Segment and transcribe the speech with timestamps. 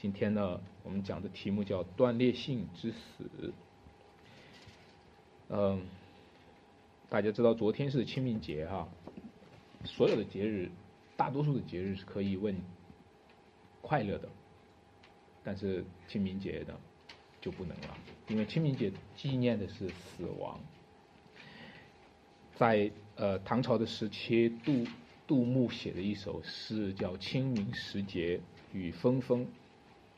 [0.00, 3.52] 今天呢，我们讲的题目叫“断裂性之死”。
[5.50, 5.82] 嗯，
[7.10, 8.88] 大家知道昨天是清明节哈，
[9.84, 10.70] 所有的节日，
[11.18, 12.56] 大多数的节日是可以问
[13.82, 14.28] 快乐的，
[15.44, 16.74] 但是清明节呢
[17.42, 17.94] 就不能了，
[18.28, 20.58] 因为清明节纪念的是死亡。
[22.56, 24.86] 在呃唐朝的时期，杜
[25.26, 28.40] 杜牧写的一首诗叫《清明时节
[28.72, 29.40] 雨纷纷》，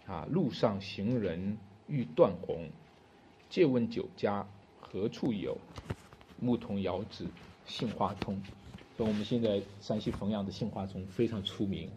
[0.06, 1.56] 啊，路上行人
[1.86, 2.70] 欲断魂，
[3.48, 4.46] 借问酒家
[4.80, 5.56] 何处有？
[6.40, 7.26] 牧童遥指
[7.66, 8.42] 杏花村。
[8.96, 11.88] 说我们现在山西汾阳的杏花村非常出名，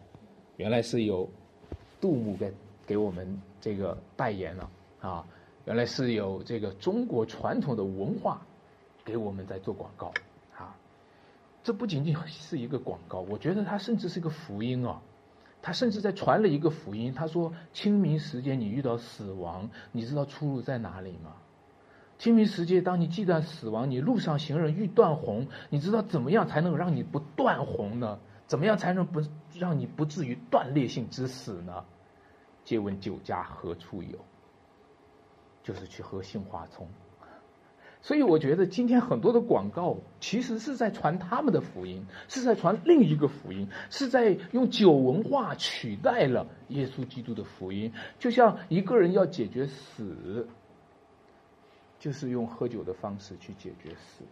[0.56, 1.28] 原来是有
[2.00, 2.52] 杜牧给
[2.86, 5.26] 给我们这个代言了啊，
[5.66, 8.40] 原来是有这个中国传统的文化
[9.04, 10.12] 给我们在做广告
[10.56, 10.74] 啊。
[11.64, 15.02] 这不仅仅是一个广告，我觉得它甚至是一个福音啊！
[15.66, 17.12] 他甚至在传了一个福音。
[17.12, 21.34] 他说：“清明时节你遇到死亡，你知道出路在哪里吗？
[22.18, 28.20] 清明时节，当你忌惮死亡，你路上行人欲断虹，你知道怎么样才能让你不断虹呢？
[28.46, 29.20] 怎么样才能不
[29.54, 31.84] 让你不至于断裂性之死呢？
[32.62, 34.20] 借问酒家何处有？
[35.64, 36.88] 就是去喝杏花村。”
[38.02, 47.92] 所以我觉得今天很多的广告其实是在传他们的福音，是在传另一个福音，是在用酒文化取代了耶稣基督的福音。
[48.20, 50.46] 就像一个人要解决死，
[51.98, 54.22] 就是用喝酒的方式去解决死；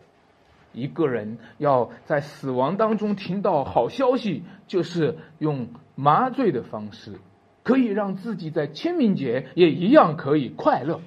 [0.73, 7.19] 一个人要在死亡当中听到好消息，就是用麻醉的方式，
[7.65, 11.01] 可以让自己在清明节也一样可以快乐。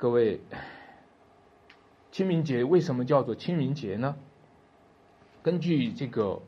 [0.00, 0.40] 各位，
[2.10, 4.16] 清明节为什么叫做清明节呢？
[5.42, 6.40] 根据这个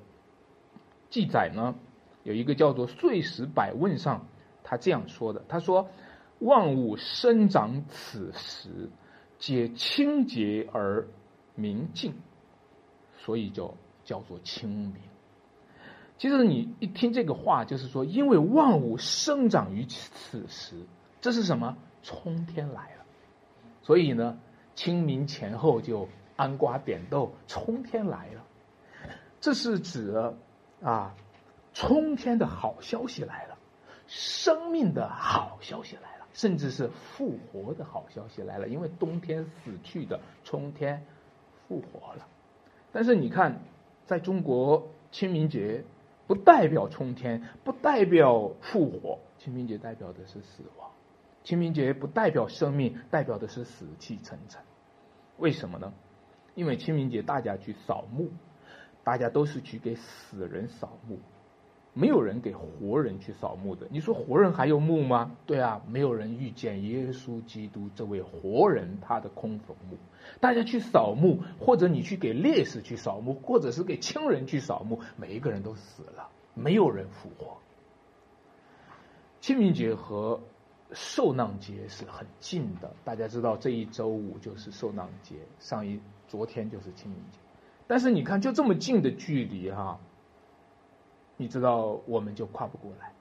[1.10, 1.74] 记载呢，
[2.22, 4.24] 有一个叫做《岁时百问》上，
[4.64, 5.90] 他这样说的：“他说，
[6.38, 8.88] 万物生长此时，
[9.38, 11.06] 皆清洁而
[11.54, 12.14] 明净，
[13.18, 14.94] 所以就叫做清明。”
[16.16, 20.86] 其实你一听这个话，就是说，因为万物生长于此时，
[21.20, 21.76] 这是什么？
[22.02, 23.01] 春天来了。
[23.82, 24.38] 所以呢，
[24.74, 28.44] 清明前后就安瓜点豆，春天来了。
[29.40, 30.32] 这是指
[30.82, 31.14] 啊，
[31.74, 33.58] 春天的好消息来了，
[34.06, 38.68] 生命的好消息来了，甚至是复活的好消息来了。
[38.68, 41.04] 因为冬天死去的，春天
[41.66, 42.26] 复活了。
[42.92, 43.60] 但是你看，
[44.06, 45.82] 在中国清明节
[46.26, 50.90] 不代表春天，不代表复活，清明节代表的是死亡。
[51.44, 54.60] 清明节不代表生命，代表的是死气沉沉。
[55.38, 55.92] 为什么呢？
[56.54, 58.30] 因为清明节大家去扫墓，
[59.02, 61.18] 大家都是去给死人扫墓，
[61.94, 63.86] 没有人给活人去扫墓的。
[63.90, 65.34] 你说活人还有墓吗？
[65.46, 69.96] 对啊，没有人遇见耶稣基督这位活人他的空坟墓。
[70.40, 77.56] 大家去扫墓，或者你去给烈士去扫墓，或者是给亲人去扫墓，每一个人都死了，没有人复活。
[79.40, 80.40] 清明节和
[80.94, 87.38] 受难节是很近的，大家知道这一周五就是受难节，上一昨天就是清明节，
[87.86, 89.98] 但是你看就这么近的距离哈，
[91.36, 93.12] 你知道我们就跨不过来。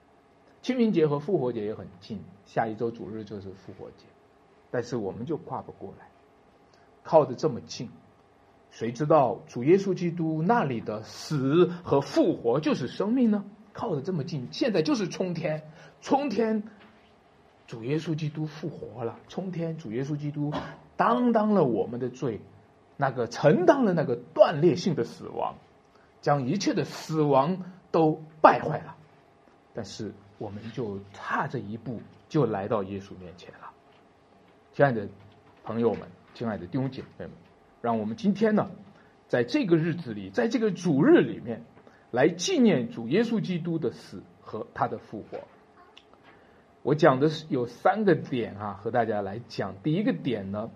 [0.61, 4.05] 清明节和复活节也很近，下一周主日就是复活节，
[4.69, 6.07] 但是我们就跨不过来，
[7.03, 7.89] 靠的这么近，
[8.69, 13.43] 谁知道主耶稣基督那里的死和复活就是生命呢？
[13.73, 15.63] 靠的这么近，现在就是冲天，
[16.01, 16.63] 冲天。
[17.71, 19.77] 主耶稣基督复活了，冲天！
[19.77, 20.51] 主耶稣基督
[20.97, 22.41] 担当了我们的罪，
[22.97, 25.55] 那个承担了那个断裂性的死亡，
[26.19, 28.97] 将一切的死亡都败坏了。
[29.73, 33.71] 但是我们就差这一步，就来到耶稣面前了。
[34.73, 35.07] 亲爱的
[35.63, 36.01] 朋友们，
[36.33, 37.31] 亲爱的弟兄姐妹们，
[37.81, 38.69] 让我们今天呢，
[39.29, 41.63] 在这个日子里，在这个主日里面，
[42.11, 45.39] 来纪念主耶稣基督的死和他的复活。
[46.83, 49.75] 我讲的是有三个点啊，和大家来讲。
[49.83, 50.71] 第一个点呢，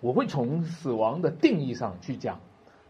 [0.00, 2.40] 我会从死亡的定义上去讲，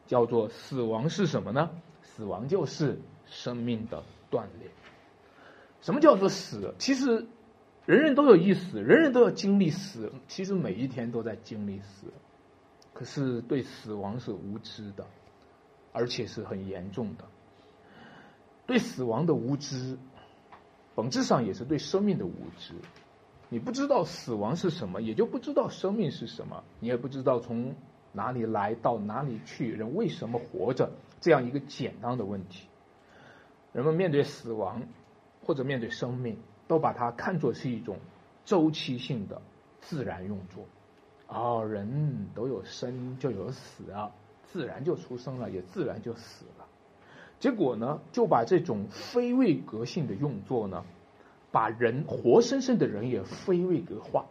[0.07, 1.71] 叫做死亡是什么呢？
[2.03, 4.71] 死亡就是生命的断裂。
[5.83, 6.75] 什么叫做死？
[6.79, 7.27] 其实
[7.85, 10.11] 人人都有一死，人人都要经历死。
[10.27, 12.07] 其实每一天都在经历死，
[12.95, 15.07] 可是对死亡是无知的，
[15.93, 17.25] 而且是很严重的。
[18.67, 19.99] 对死亡的无知。
[21.01, 22.75] 本质上也是对生命的无知，
[23.49, 27.75] 你不知道死亡是什么，也就不知道生命是什么，你也不知道从
[28.13, 32.69] 哪里来到哪里去，人为什么活着这样一个简单的问题。
[33.73, 34.83] 人们面对死亡，
[35.47, 36.37] 或者面对生命，
[36.69, 37.97] 都把它看作是一种
[38.45, 39.41] 周期性的
[39.81, 40.67] 自然运作。
[41.27, 44.11] 啊，人都有生就有死啊，
[44.53, 46.60] 自然就出生了，也自然就死了。
[47.41, 50.85] 结果呢，就把这种非位格性的用作呢，
[51.51, 54.27] 把人活生生的人也非位格化，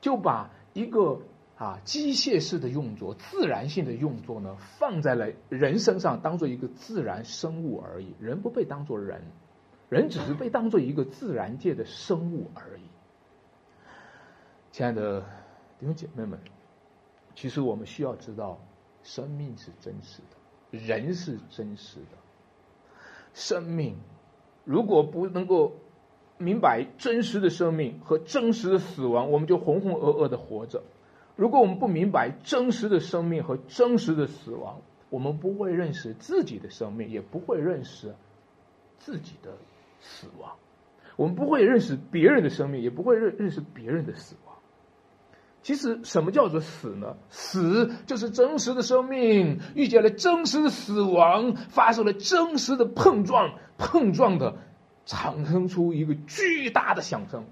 [0.00, 1.20] 就把一个
[1.56, 8.14] 啊机械式的用作、自然性的用作呢，放在了人身上，当做一个自然生物而已。
[8.18, 9.22] 人不被当做人，
[9.88, 12.82] 人只是被当做一个自然界的生物而已。
[14.72, 15.24] 亲爱的。
[15.78, 16.40] 弟兄姐妹们，
[17.34, 18.58] 其实我们需要知道，
[19.02, 22.16] 生命是真实的，人是真实的。
[23.36, 23.96] 生命
[24.64, 25.74] 如果不能够
[26.38, 30.82] 明白真实的生命和真实的死亡，我们就浑浑噩噩的活着。
[31.36, 34.80] 如果我们不明白真实的生命和真实的死亡，
[35.10, 38.14] 我们不会认识自己的生命，也不会认识
[38.98, 39.52] 自己的
[40.00, 40.52] 死亡。
[41.16, 44.45] 我们不会认识别人的生命，也不会认认识别人的死亡。
[45.66, 47.16] 其实，什么叫做死呢？
[47.28, 54.58] 死就是真实的生命遇见了真实的死亡，发生了真实的碰撞，碰撞的
[55.06, 57.46] 产生出一个巨大的响声，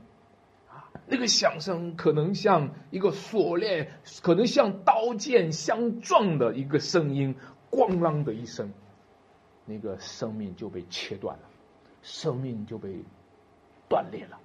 [0.71, 3.91] 啊，那个响声可能像一个锁链，
[4.23, 7.35] 可能像刀剑相撞的一个声音，
[7.69, 8.73] 咣啷的一声，
[9.67, 11.43] 那个生命就被切断了，
[12.01, 13.03] 生命就被
[13.89, 14.39] 断裂了，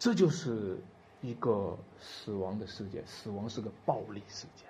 [0.00, 0.82] 这就是。
[1.26, 4.66] 一个死亡的事件，死亡是个暴力事件。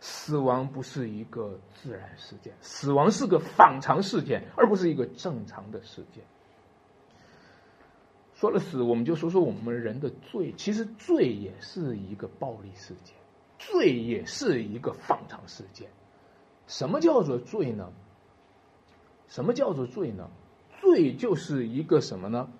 [0.00, 6.22] 死亡不是一个自然事件，死亡是个反常事件，而不是一个正常的事件。
[8.34, 10.52] 说了死，我们就说说我们人的罪。
[10.58, 13.14] 其实罪也是一个暴力事件，
[13.56, 15.88] 罪也是一个反常事件。
[16.66, 17.90] 什么叫做罪呢？
[19.28, 20.28] 什么叫做罪呢？
[20.82, 22.50] 罪就是一个什么呢？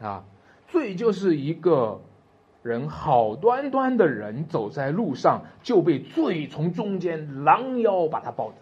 [0.00, 0.24] 啊，
[0.68, 2.00] 罪就是一个。
[2.62, 8.56] 人好端端的人走在路上，就被罪从中间拦腰把他抱走。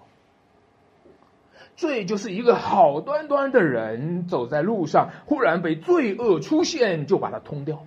[1.75, 7.85] 罪就是一个好端端的人走在路上，忽然被罪恶出现，就把他通掉。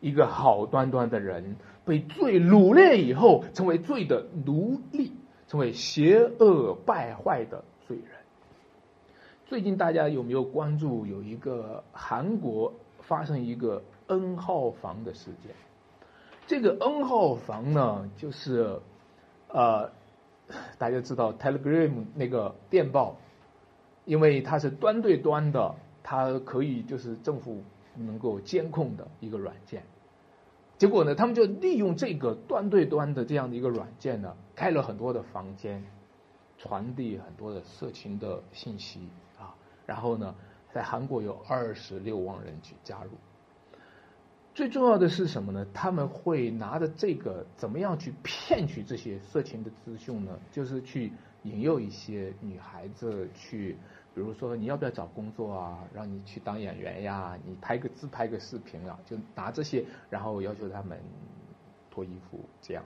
[0.00, 1.56] 一个好端端的人
[1.86, 5.12] 被罪掳掠以后，成为罪的奴隶，
[5.48, 8.16] 成为邪恶败坏的罪人。
[9.46, 11.06] 最近大家有没有关注？
[11.06, 13.82] 有一个韩国发生一个。
[14.10, 15.54] N 号房的事件，
[16.48, 18.80] 这个 N 号房呢，就是
[19.46, 19.92] 呃，
[20.78, 23.16] 大家知道 Telegram 那个电报，
[24.04, 27.62] 因为它是端对端的，它可以就是政府
[27.94, 29.84] 能够监控的一个软件。
[30.76, 35.84] 结果呢，他们就利用这个端对端的这样的一个软件呢，开了很多的房间，
[36.58, 39.08] 传递很多的色情的信息
[39.38, 39.54] 啊。
[39.86, 40.34] 然后呢，
[40.72, 43.10] 在韩国有二十六万人去加入。
[44.60, 45.66] 最重要的是什么呢？
[45.72, 50.38] 他们会拿着这个怎么样去骗取这些色情的资讯呢？
[50.52, 51.10] 就是去
[51.44, 53.78] 引诱一些女孩子去，
[54.14, 55.78] 比如说你要不要找工作啊？
[55.94, 57.38] 让你去当演员呀？
[57.46, 58.98] 你拍个自拍个视频啊？
[59.06, 61.00] 就拿这些，然后要求他们
[61.90, 62.84] 脱衣服这样。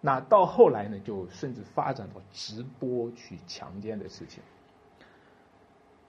[0.00, 4.42] 那到后来呢，就甚至发展到直播去强奸的事情。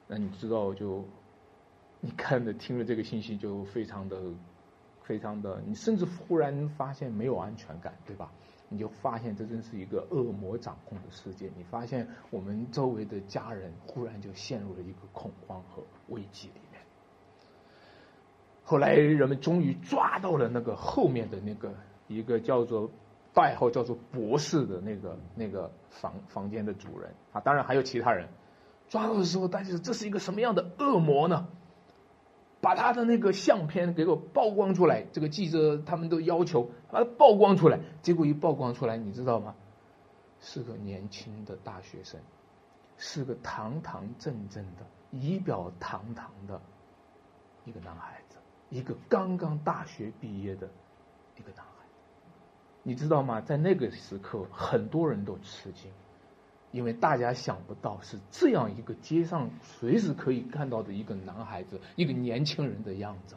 [0.07, 1.05] 那你知道，就
[1.99, 4.19] 你看的听了这个信息，就非常的。
[5.09, 8.31] 非常的，你甚至忽然发现没有安全感，对吧？
[8.69, 11.49] 你就发现这真是一个恶魔掌控的世界。
[11.57, 16.79] 你发现我们周围的家人忽然就陷入了一个恐慌和危机里面。
[18.63, 21.73] 后来人们终于抓到了那个后面的那个
[22.07, 22.91] 一个叫做
[23.33, 28.27] 代号叫做博士的那个那个房房间的主人啊，当然还有其他人。
[28.89, 31.47] 抓到的时候，大家说这是一个什么样的恶魔呢？
[32.69, 37.79] 把他的那个相片给我曝光出来，这个记者他们都要求把它曝光出来。
[38.03, 39.55] 结果一曝光出来，你知道吗？
[40.39, 42.21] 是个年轻的大学生，
[42.95, 46.61] 是个堂堂正正的、仪表堂堂的
[47.65, 48.37] 一个男孩子，
[48.69, 50.69] 一个刚刚大学毕业的
[51.37, 51.71] 一个男孩。
[52.83, 53.41] 你知道吗？
[53.41, 55.91] 在那个时刻，很多人都吃惊。
[56.71, 63.35] 因为大家想不到是这样一个街上随时可以看到的一个男孩子，一个年轻人的样子，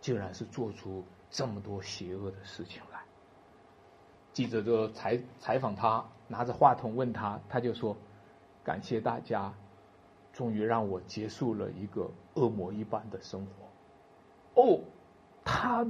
[0.00, 3.00] 竟然是做出这么多邪恶的事情来。
[4.32, 7.94] 记者就采采访他，拿着话筒问他，他就说
[8.64, 9.52] ：“感谢大家，
[10.32, 13.68] 终于让我结束了一个恶魔一般的生活。”
[14.62, 14.80] 哦，
[15.44, 15.86] 他，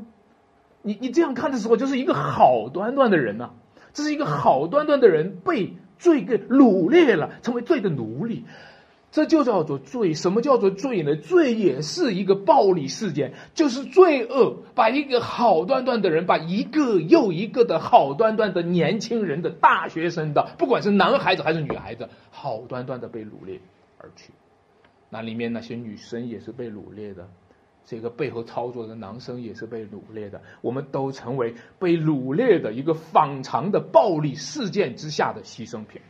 [0.83, 3.51] 你你这样看的时候，就是一个好端端的人呐，
[3.93, 5.77] 这是一个好端端的人被。
[6.01, 8.45] 罪给掳掠了，成为罪的奴隶。
[9.13, 10.15] 这就叫做罪。
[10.15, 11.17] 什么叫做罪呢？
[11.17, 23.61] 罪也是一个暴力事件，就是罪恶把一个好端端的人，把一个又一个的好端端的年轻人的大学生的，不管是男孩子还是女孩子，好端端的被掳掠
[23.99, 24.31] 而去。
[25.09, 27.29] 那里面那些女生也是被掳掠的，
[27.85, 36.01] 这个背后操作的男生也是被掳掠的，我们都成为被掳掠的一个反常的暴力事件之下的牺牲品。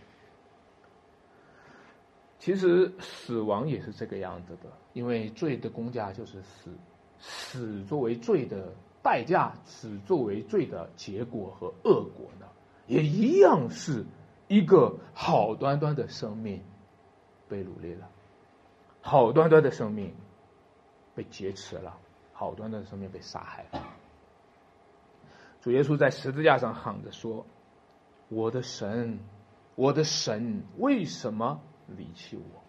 [2.39, 6.71] 其实死亡也是这个样子的，因为罪的公价就是死，
[7.19, 8.73] 死作为罪的
[9.03, 12.47] 代价，死作为罪的结果和恶果呢，
[12.87, 14.07] 也一样是
[14.49, 16.63] 一个好端端的生命
[17.47, 18.09] 被掳掠了，
[19.03, 20.15] 好端端的生命
[21.15, 21.97] 被劫持了，
[22.33, 23.83] 好端端的生命被杀害了。
[25.61, 27.45] 主耶稣在十字架上喊着说
[28.29, 29.19] ：“我的神，
[29.75, 31.61] 我的神，为什么？”
[31.97, 32.63] 离弃我。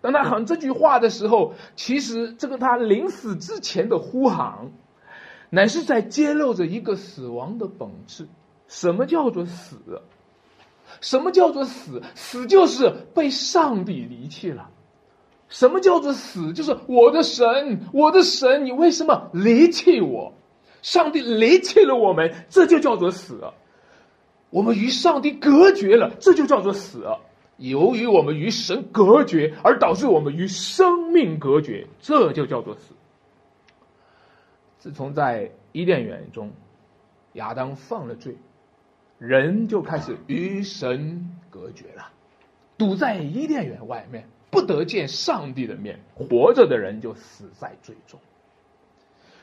[0.00, 4.70] 当他喊这句话的时候，其实这个他临死之前的呼喊，
[5.50, 8.28] 乃是在揭露着一个死亡的本质。
[8.68, 10.02] 什么叫做死？
[11.00, 12.02] 什么叫做死？
[12.14, 14.70] 死就是被上帝离弃了。
[15.54, 16.52] 什么叫做死？
[16.52, 20.34] 就是我的神，我的神，你为什么离弃我？
[20.82, 23.40] 上帝离弃了我们，这就叫做死。
[24.50, 27.06] 我们与上帝隔绝了，这就叫做死。
[27.58, 32.92] 由于我们与神隔绝，而导致我们与生命隔绝，这就叫做死。
[34.80, 36.50] 自从在伊甸园中，
[37.34, 38.36] 亚当犯了罪，
[39.18, 42.10] 人就开始与神隔绝了，
[42.76, 48.18] 堵在伊甸园外面，不得见上帝的面，活着的人就死在罪中。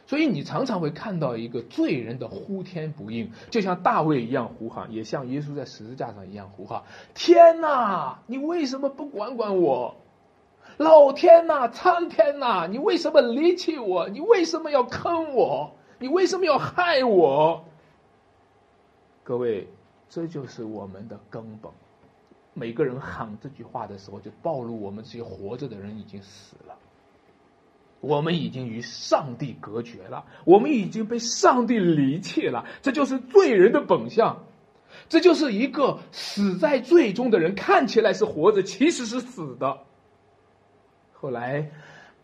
[0.08, 9.96] 所以你常常会看到一个罪人的呼天不应，就像大卫一样呼喊，也像耶稣在十字架上一样呼喊：“天哪，你为什么不管管我？
[10.78, 14.10] 老天呐，苍天呐，你为什么离弃我？
[14.10, 15.76] 你为什么要坑我？
[16.00, 17.64] 你为什么要害我？”
[19.24, 19.68] 各位，
[20.10, 21.72] 这就是我们的根本。
[22.54, 26.76] 每个人喊这句话的时候，就暴露我们这些活着的人已经死了。
[28.02, 34.44] 我们已经与上帝隔绝了，我们已经被上帝离弃了，这就是罪人的本相，
[35.08, 39.78] 这就是一个死在罪中的人，看起来是活着，其实是死的。
[41.14, 41.70] 后来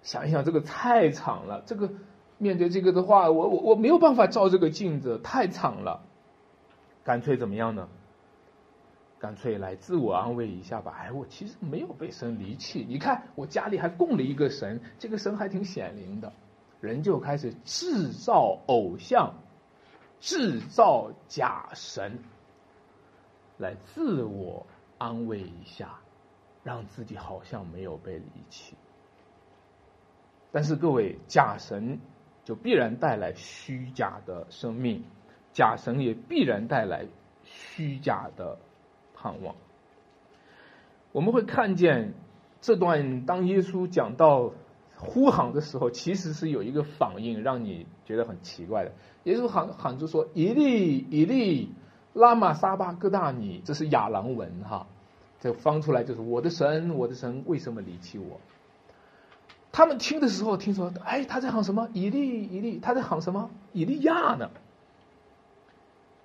[0.01, 1.91] 想一想，这个太惨了，这个
[2.39, 6.01] 面对这个的话，我我我没有办法照这个镜子，太惨了，
[7.03, 7.87] 干脆怎么样呢？
[9.19, 10.95] 干脆来自我安慰一下吧。
[10.99, 12.85] 哎，我其实没有被神离弃。
[12.87, 16.31] 你看，我家里还供了一个神，这个神还挺显灵的。
[16.79, 19.33] 人就开始制造偶像，
[20.19, 22.19] 制造假神，
[23.57, 24.67] 来自我
[24.99, 25.99] 安慰一下，
[26.63, 28.75] 让自己好像没有被离弃。
[30.51, 31.99] 但是各位，假神
[32.45, 35.03] 就必然带来虚假的生命，
[35.53, 37.07] 假神也必然带来
[37.43, 38.59] 虚假的。
[39.19, 39.55] 盼望，
[41.11, 42.13] 我们会看见
[42.61, 44.51] 这段当耶稣讲到
[44.95, 48.91] 呼喊的时候，其实是有一个反应让你觉得很奇怪的。
[49.23, 51.71] 耶稣喊喊着说：“以利以利，
[52.13, 54.87] 拉玛撒巴哥大尼。”这是亚兰文哈，
[55.39, 58.39] 这翻出来就是“我的神，我的神，为什么离弃我？”
[59.71, 61.89] 他们听的时候听说，哎，他在喊什么？
[61.93, 63.49] 以利以利，他在喊什么？
[63.73, 64.49] 以利亚呢？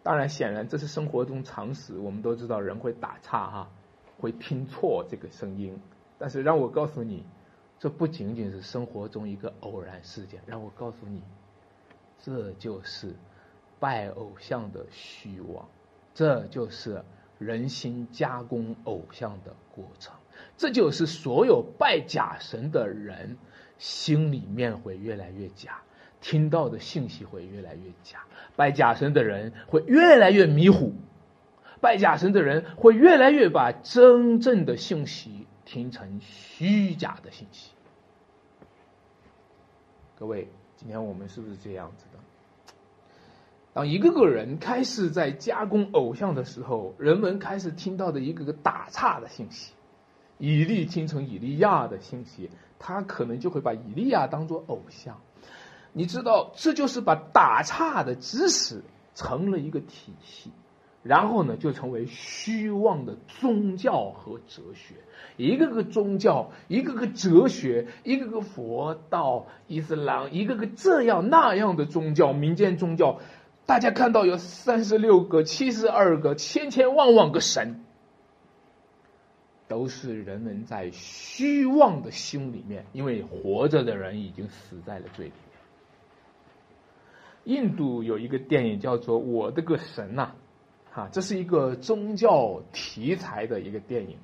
[0.03, 1.97] 当然，显然这是生活中常识。
[1.97, 3.71] 我们都知道人会打岔哈，
[4.19, 5.81] 会听错这个声音。
[6.19, 7.25] 但是让我告诉你，
[7.79, 10.41] 这不仅仅是生活中一个偶然事件。
[10.47, 11.23] 让我告诉你，
[12.19, 13.15] 这就是
[13.79, 15.69] 拜偶像的虚妄，
[16.15, 17.05] 这就是
[17.39, 20.15] 人心加工偶像的过程，
[20.57, 23.37] 这就是所有拜假神的人
[23.79, 25.83] 心里面会越来越假。
[26.23, 28.21] 听到的信息会越来越假，
[28.57, 30.95] 拜假神的人会越来越迷糊，
[31.81, 37.73] 拜假神的人会越来越把真正的信息听成虚假的信息。
[40.17, 42.19] 各位，今天我们是不是这样子的？
[43.75, 49.73] 当一个个人开始在加工偶像的时候，人们开始听到的一个个打岔的信息，
[50.39, 52.49] 以利听成以利亚的信息，
[52.79, 55.21] 他可能就会把以利亚当做偶像。
[55.93, 58.83] 你知道，这就是把打岔的知识
[59.15, 60.51] 成了一个体系，
[61.03, 64.95] 然后呢，就成为虚妄的宗教和哲学。
[65.37, 73.21] 一个个宗教，一个个哲学，一个个佛道、伊斯兰，一个个这样那样的宗教，民间宗教，
[73.67, 77.85] 大家看到有三十六个、七十二个、千千万万个神，
[79.69, 85.52] 都是人们在虚妄的心里面，因为活着的人已经死在了罪里面。
[87.45, 90.33] 印度有一个电影叫做《我的个神》呐，
[90.93, 94.17] 哈，这是一个宗教题材的一个电影，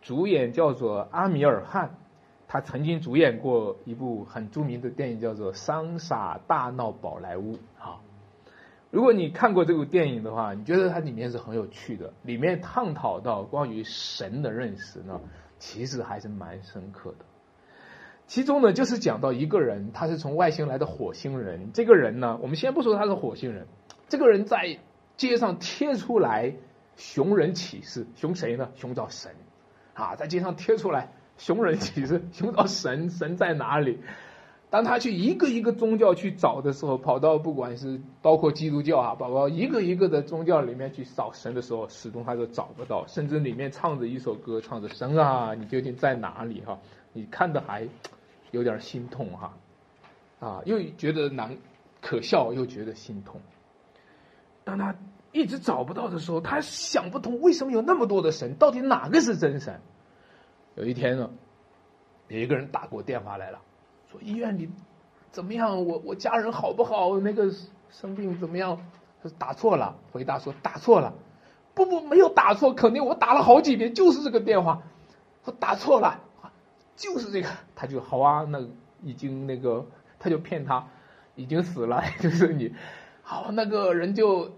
[0.00, 1.96] 主演叫做阿米尔汗，
[2.46, 8.00] 他曾经主演过一部很著名的电影叫做《桑傻大闹宝莱坞》啊。
[8.90, 15.20] 如果你看过这部电影的话，你觉得它里面是很有趣的，里面探讨到关于神的认识呢，
[15.58, 17.24] 其实还是蛮深刻的。
[18.26, 21.70] 其中呢，就是讲到一个人，他是从外星来的火星人。
[21.74, 23.66] 这个人呢，我们先不说他是火星人，
[24.08, 24.78] 这个人在
[25.16, 26.54] 街上贴出来
[26.96, 28.70] 寻人启事，寻谁呢？
[28.74, 29.32] 寻找神
[29.94, 33.98] 啊，在街上贴出来寻人启事，寻 找神，神在哪里？
[34.70, 46.78] 当他去一个一个宗教去找的时候，跑到不管是包括基督教啊，包括一个一个的宗教里面去找神的时候，始终他都找不到，甚至里面唱着一首歌，唱着神啊，你究竟在哪里哈？
[47.12, 47.86] 你看的还
[48.50, 49.54] 有点心痛哈，
[50.40, 51.56] 啊，又觉得难
[52.00, 53.40] 可笑，又觉得心痛。
[54.64, 54.94] 当他
[55.32, 59.80] 一直找不到的时候，他想不通为什么有那么多的神，到底哪个是真神？
[60.74, 61.30] 有一天呢，
[62.28, 63.58] 有一个人打过电话来了。
[64.10, 64.70] 说医院里
[65.30, 65.86] 怎么样？
[65.86, 67.18] 我我家人好不好？
[67.18, 67.50] 那个
[67.90, 68.78] 生病怎么样？
[69.38, 71.14] 打错了，回答说打错了。
[71.74, 74.82] 不不，没有打错，肯定我打了好几遍，就是这个电话。
[75.44, 76.20] 我打错了，
[76.96, 77.48] 就是这个。
[77.74, 78.60] 他就好啊，那
[79.02, 79.86] 已经那个，
[80.18, 80.88] 他就骗他，
[81.34, 82.74] 已经死了， 就是你。
[83.22, 84.52] 好，那个人就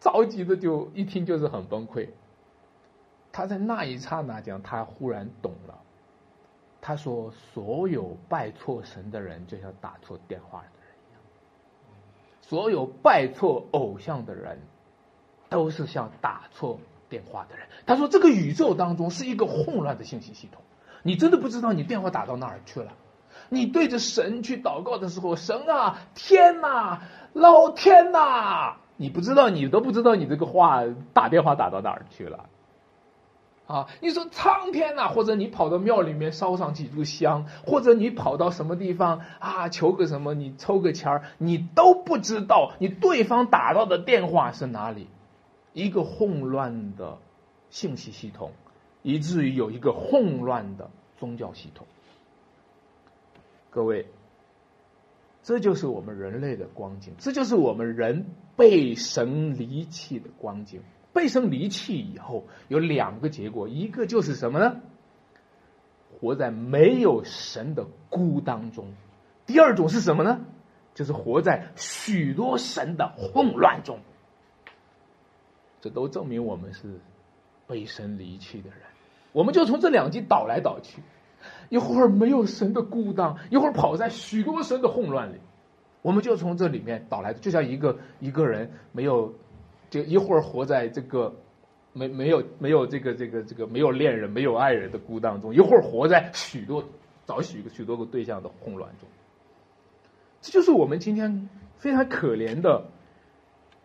[0.00, 2.08] 着急的就一听就是很崩溃。
[3.32, 5.78] 他在那一刹那讲，他忽然懂了。
[6.82, 11.20] 他说：“所有拜错神的人，就像打错电话的人一样；
[12.40, 14.58] 所有拜错偶像的人，
[15.50, 20.62] 都是像打错电话的人。”他说：“这个宇宙当中是一个混乱的信息系统，
[21.02, 22.92] 你真的不知道你电话打到哪儿去了。
[23.48, 27.02] 你对着神去祷告的时候，神啊，天哪，
[27.32, 30.82] 老天呐，你不知道，你都不知道你这个话
[31.12, 32.46] 打电话打到哪儿去了。”
[33.66, 45.08] 啊，你说苍天呐，或者你跑到庙里面烧上几炷香，或者你跑到什么地方啊求个什么，你抽个签儿，你都不知道你对方打到的电话是哪里，
[45.72, 47.18] 一个混乱的
[47.68, 48.50] 信息系统，
[49.02, 51.86] 以至于有一个混乱的宗教系统。
[53.70, 54.06] 各位，
[55.42, 60.82] 这就是我们人类的光景，这就是我们人被神离弃的光景。
[61.12, 64.80] 被神离弃以后，有两个结果，一个就是什么呢？
[66.20, 68.84] 活在没有神的孤当中；
[69.46, 70.44] 第二种是什么呢？
[70.94, 74.00] 就是活在许多神的混乱中。
[75.80, 77.00] 这都证明我们是
[77.70, 78.80] 背神离弃的人。
[79.32, 81.00] 我们就从这两极倒来倒去，
[81.68, 85.36] 一会儿没有神的孤当，一会儿跑在许多神的混乱里。
[86.02, 89.32] 我们就从这里面倒来，就像一个一个人没有。
[89.90, 91.34] 就一会儿活在这个
[91.92, 96.84] 没没有没有这个这个这个没有恋人没有爱人的孤单中，一会儿活在许多
[97.26, 99.08] 找许许多个对象的混乱中，
[100.40, 102.86] 这就是我们今天非常可怜的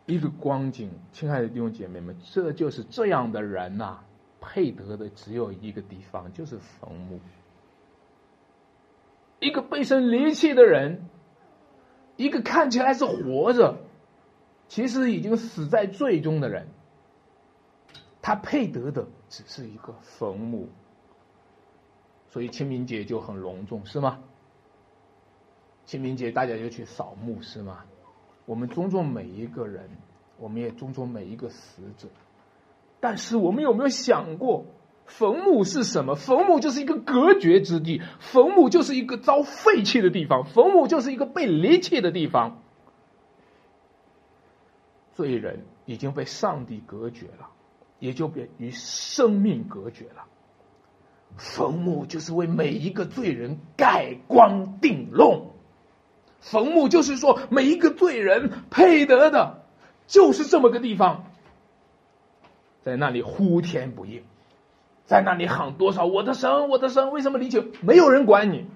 [0.06, 0.92] 一个光景。
[1.12, 4.00] 亲爱的弟兄姐妹们，这就是这样的人呐，
[4.40, 7.20] 配得的只有一个地方，就是坟墓。
[9.40, 11.10] 一个被神离弃的人，
[12.16, 13.78] 一个看起来是活着。
[14.68, 16.68] 其实已经死在最终的人，
[18.22, 20.70] 他配得的只是一个坟墓。
[22.30, 24.20] 所以清明节就很隆重，是吗？
[25.86, 27.86] 清明节大家就去扫墓，是吗？
[28.46, 29.90] 我们尊重每一个人，
[30.38, 32.08] 我们也尊重每一个死者。
[33.00, 34.66] 但是我们有没有想过，
[35.06, 36.16] 坟墓是什么？
[36.16, 42.62] 坟墓就是一个隔绝之地，坟墓就是一个遭废弃的地方，坟墓就是一个被离弃的地方。
[45.14, 47.50] 罪人已经被上帝隔绝了，
[48.00, 50.26] 也就被与生命隔绝了。
[51.38, 55.42] 坟墓就是为每一个罪人盖棺定论，
[56.46, 59.64] 坟墓就是说每一个罪人配得的，
[60.06, 61.26] 就是这么个地方，
[62.84, 64.22] 在那里呼天不应，
[65.06, 67.72] 在那里喊多少我的神，我的神，为什么离弃？
[67.82, 68.68] 没有人管你。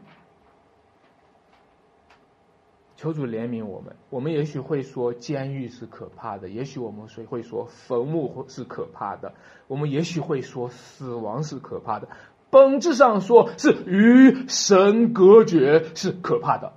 [2.97, 3.95] 求主怜悯我们。
[4.09, 9.35] 我们也许会说监狱是可怕的，也许我们谁会说坟墓是可怕的，
[9.67, 12.07] 我们也许会说死亡是可怕的。
[12.49, 16.73] 本质上说是与神隔绝是可怕的，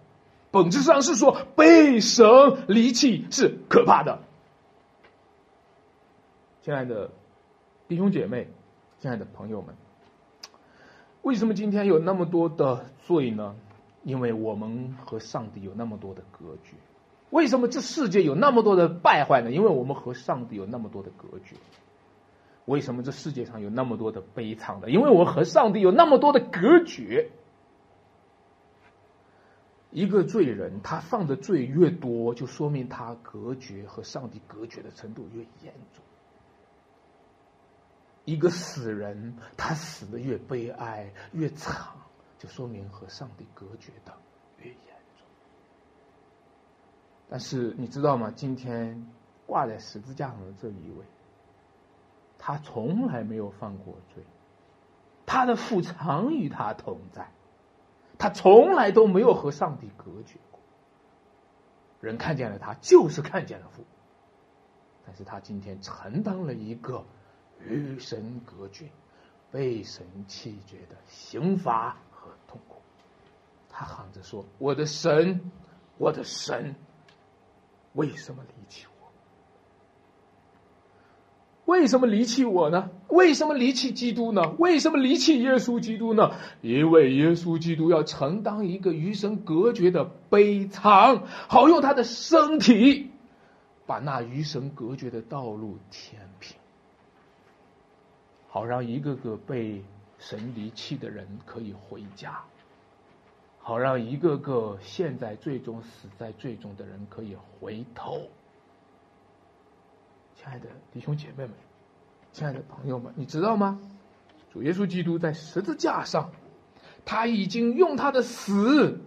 [0.53, 2.27] 本质上是说被神
[2.69, 4.21] 离弃是可怕的。
[6.61, 7.11] 亲爱的
[7.88, 8.49] 弟兄姐妹，
[9.01, 9.75] 亲爱的朋友们，
[11.23, 13.57] 为什么今天有那么多的罪呢？
[14.05, 16.77] 因为我们和上帝有那么多的隔绝。
[17.31, 19.51] 为什么这世界有那么多的败坏呢？
[19.51, 21.57] 因为我们和上帝有那么多的隔绝。
[22.67, 24.91] 为什么这世界上有那么多的悲惨的？
[24.91, 27.31] 因为我和上帝有那么多的隔绝。
[29.92, 36.02] 一个罪人，他犯的罪越多，就说明他隔绝和上帝隔绝的程度越严重。
[38.24, 41.88] 一个死人，他死的越悲哀、越惨，
[42.38, 44.14] 就说明和上帝隔绝的
[44.61, 44.76] 越严
[45.18, 45.26] 重。
[47.28, 48.33] 但是你知道吗？
[48.35, 49.07] 今天
[49.44, 51.05] 挂在十字架上的这一位，
[52.38, 54.24] 他从来没有犯过罪，
[55.26, 57.31] 他的父常与他同在。
[58.22, 60.61] 他从来都没有和上帝隔绝过，
[62.00, 63.85] 人看见了他，就是看见了父。
[65.04, 67.04] 但是他今天承担了一个
[67.58, 68.88] 与神隔绝、
[69.50, 72.80] 被神弃绝的刑罚和痛苦。
[73.68, 75.50] 他喊着说：“我的神，
[75.98, 76.76] 我的神，
[77.94, 78.91] 为什么离弃我？”
[81.72, 82.90] 为什么离弃我呢？
[83.08, 84.54] 为什么离弃基督呢？
[84.58, 86.32] 为什么离弃耶稣基督呢？
[86.61, 93.11] 因为耶稣基督要承担一个与神隔绝的悲惨，好用他的身体
[93.87, 96.58] 把那与神隔绝的道路填平，
[98.48, 99.82] 好让一个个被
[100.18, 102.38] 神离弃的人可以回家，
[103.61, 108.28] 好让一个个现在最终死在最终的人可以回头。
[110.42, 111.52] 亲爱的弟兄姐妹们，
[112.33, 113.78] 亲爱的朋友们，你知道吗？
[114.52, 116.33] 主耶稣基督在十字架上，
[117.05, 118.98] 他已经用他的死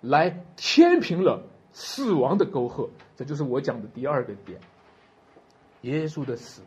[0.00, 2.90] 来填平了死亡的沟壑。
[3.14, 4.58] 这就是我讲的第二个点。
[5.82, 6.62] 耶稣的死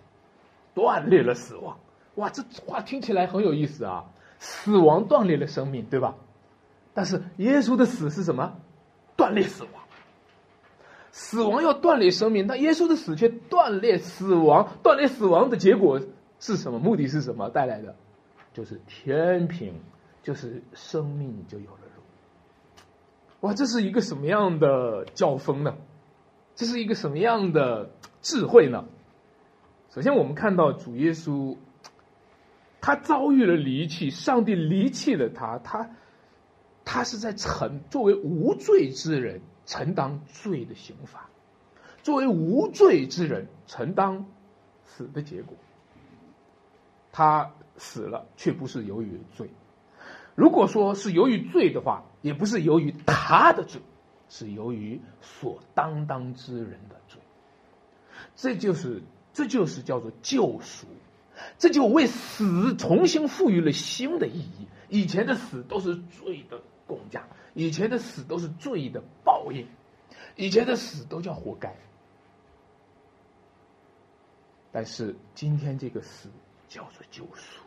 [0.73, 1.77] 断裂了死亡。
[2.15, 4.05] 哇，这话听起来很有意思啊！
[4.39, 6.15] 死亡断裂了生命，对吧？
[6.93, 8.57] 但是耶稣的死是什么？
[9.17, 9.80] 断裂死亡。
[11.11, 14.77] 死亡要断裂生命，但耶稣的死却断裂死亡。
[14.81, 15.99] 断裂死亡的结果
[16.39, 16.79] 是什么？
[16.79, 17.95] 目的是什么带来的？
[18.53, 19.75] 就是天平，
[20.23, 22.01] 就是生命就有了路。
[23.41, 25.75] 哇，这是一个什么样的教风呢？
[26.55, 27.89] 这是一个什么样的
[28.21, 28.85] 智慧呢？
[29.93, 31.57] 首先，我们看到主耶稣，
[32.79, 35.89] 他遭遇了离弃，上帝离弃了他，他
[36.85, 39.41] 他是在承作为无罪之人。
[39.65, 41.29] 承担罪的刑罚，
[42.03, 44.25] 作为无罪之人承担
[44.85, 45.55] 死的结果。
[47.11, 49.49] 他死了，却不是由于罪。
[50.35, 53.81] 如果说是由于罪的话，也不是由于他的罪，
[54.29, 57.19] 是由于所担当之人的罪。
[58.35, 59.01] 这就是
[59.33, 60.87] 这就是叫做救赎，
[61.57, 64.67] 这就为死重新赋予了新的意义。
[64.87, 67.27] 以前的死都是罪的公价。
[67.53, 69.67] 以前的死都是罪的报应，
[70.35, 71.75] 以前的死都叫活该。
[74.71, 76.29] 但是今天这个死
[76.69, 77.61] 叫做救赎。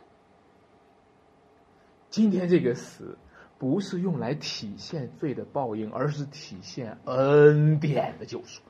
[2.09, 3.17] 今天这个死
[3.59, 8.61] 不是用来体现罪的报应，而是体现恩典的救赎。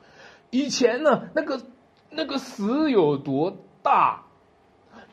[0.50, 1.62] 以前呢，那个
[2.10, 4.24] 那个死有多大，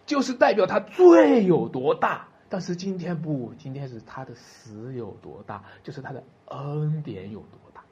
[0.05, 2.27] 就是代表他罪有多大。
[2.53, 7.83] 但是今天不，今天是他的死有多大，就是他的恩典有多大。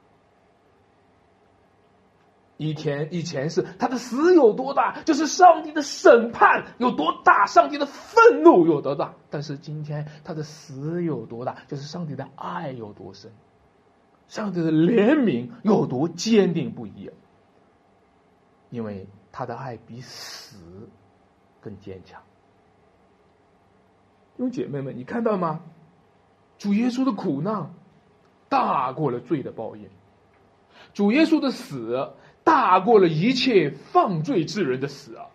[2.58, 9.16] 以前以前是他的死有多大，就是上帝的审判有多大，上帝的愤怒有多大。
[9.30, 13.32] 但是今天他的死有多大，就是上帝的爱有多深，
[14.28, 17.10] 上帝的怜悯有多坚定不移。
[18.70, 20.56] 因为他的爱比死
[21.60, 22.22] 更坚强。
[24.34, 25.60] 弟兄姐妹们，你看到吗？
[26.58, 27.74] 主耶稣的苦难
[28.48, 29.88] 大过了罪的报应，
[30.94, 32.12] 主耶稣的死
[32.44, 35.26] 大过了一切犯罪之人的死啊！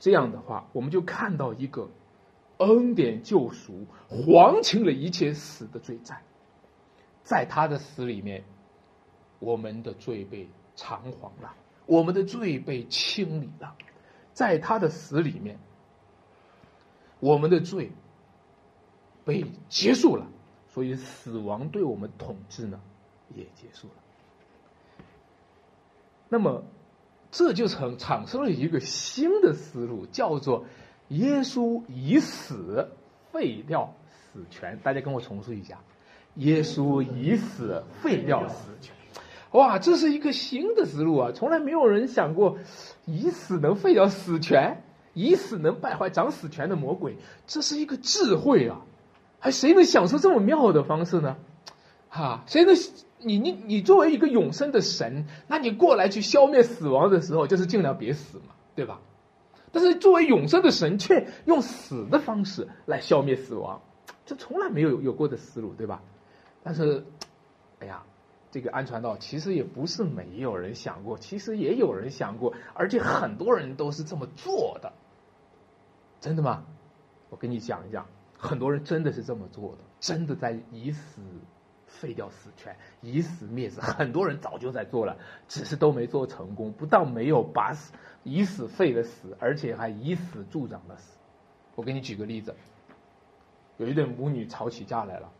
[0.00, 1.88] 这样的话，我们就看到一个
[2.58, 6.20] 恩典救赎，还清了一切死的罪债。
[7.22, 8.42] 在他的死里面，
[9.38, 11.54] 我们的罪被偿还了，
[11.86, 13.74] 我们的罪被清理了。
[14.32, 15.58] 在他的死里面。
[17.20, 17.90] 我们的罪
[19.24, 20.26] 被结束了，
[20.72, 22.80] 所以死亡对我们统治呢
[23.34, 23.94] 也结束了。
[26.28, 26.62] 那么
[27.30, 30.64] 这就成产生了一个新的思路，叫做
[31.08, 32.88] 耶稣以死
[33.32, 34.78] 废掉死权。
[34.82, 35.78] 大家跟我重述一下：
[36.36, 38.94] 耶稣以死废掉死权。
[39.52, 41.32] 哇，这是一个新的思路啊！
[41.32, 42.58] 从来没有人想过
[43.06, 44.82] 以死能废掉死权。
[45.26, 48.80] 以死能败坏掌死权的魔鬼，这是一个智慧啊！
[49.40, 51.36] 还谁能想出这么妙的方式呢？
[52.08, 52.74] 哈，谁能？
[53.20, 59.00] 你你你作为一个永生的神，那你过来去消灭死亡的时候，就是尽量别死嘛，对吧？
[59.72, 63.82] 但是作为永生的神，却用死的方式来消灭死亡，
[64.24, 66.00] 这从来没有有过的思路，对吧？
[66.62, 67.04] 但是，
[67.80, 68.02] 哎呀。
[68.50, 74.90] 这个安传道其实也不是没有人想过，其实也有人想过，而且很多人都是这么做的。
[76.20, 76.64] 真的吗？
[77.30, 78.06] 我跟你讲一讲，
[78.38, 81.20] 很多人真的是这么做的，真的在以死
[81.86, 83.80] 废掉死权，以死灭死。
[83.80, 86.72] 很多人早就在做了，只是都没做成功。
[86.72, 87.92] 不但没有把死
[88.24, 91.18] 以死废了死，而且还以死助长了死。
[91.74, 92.54] 我给你举个例子，
[93.76, 95.30] 有一对母女吵起架来了，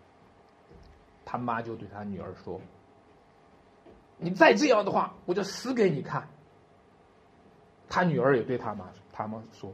[1.24, 2.60] 他妈就对他女儿说。
[4.18, 6.28] 你再这样的话，我就死给你看。
[7.88, 9.72] 他女儿也对他妈他妈说：“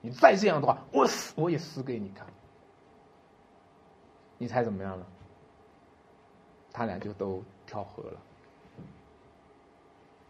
[0.00, 2.26] 你再这样的话，我死我也死给你看。”
[4.38, 5.06] 你猜怎么样了？
[6.72, 8.20] 他俩就都跳河了。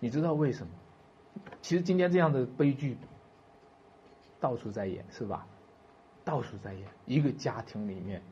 [0.00, 0.72] 你知道为什么？
[1.60, 2.96] 其实今天这样的悲剧
[4.40, 5.46] 到处在演，是吧？
[6.24, 8.22] 到处在演，一个家庭里面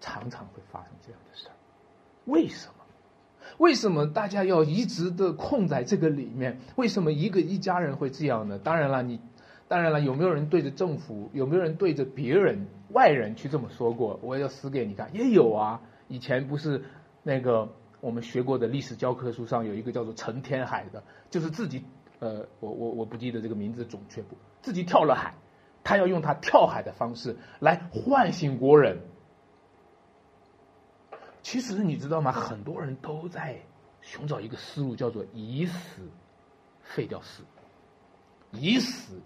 [0.00, 1.54] 常常会发生这样的事儿，
[2.26, 2.74] 为什么？
[3.58, 6.58] 为什么大家要一直的困在这个里面？
[6.76, 8.58] 为什么一个一家人会这样呢？
[8.58, 9.20] 当然了，你，
[9.68, 14.20] 当然了，有没有人对着政府，有没有人对着别人、外人去这么说过？
[14.22, 15.80] 我要死给你看，也有啊。
[16.08, 16.84] 以前不是
[17.22, 17.66] 那个
[18.00, 21.84] 我们学过的历史教科书上有一个叫做陈天海的，就是自己，
[22.18, 24.36] 呃，我我我不记得这个名字准确不？
[24.60, 25.34] 自己跳了海，
[25.82, 28.98] 他要用他跳海的方式来唤醒国人。
[31.42, 32.30] 其实你知道吗？
[32.30, 33.56] 很多人都在
[34.00, 36.02] 寻找一个思路，叫做以死
[36.82, 37.42] 废掉死，
[38.52, 39.20] 以死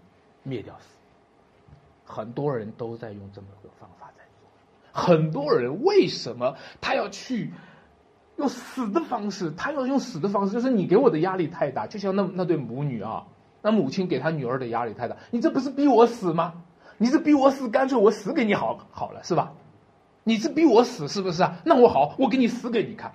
[0.47, 0.85] 灭掉死。
[2.05, 4.49] 很多人都在用这么个方法在做。
[4.91, 7.51] 很多人为什么他要去
[8.37, 9.51] 用死的方式？
[9.51, 11.85] 他要用死的方式，就是你给我的压力太大。
[11.85, 13.27] 就像那那对母女啊，
[13.61, 15.17] 那母亲给他女儿的压力太大。
[15.31, 16.63] 你这不是逼我死吗？
[16.97, 19.53] 你是逼我死，干脆我死给你好好了，是吧？
[20.23, 21.57] 你是逼我死是不是啊？
[21.63, 23.13] 那我好，我给你死给你看。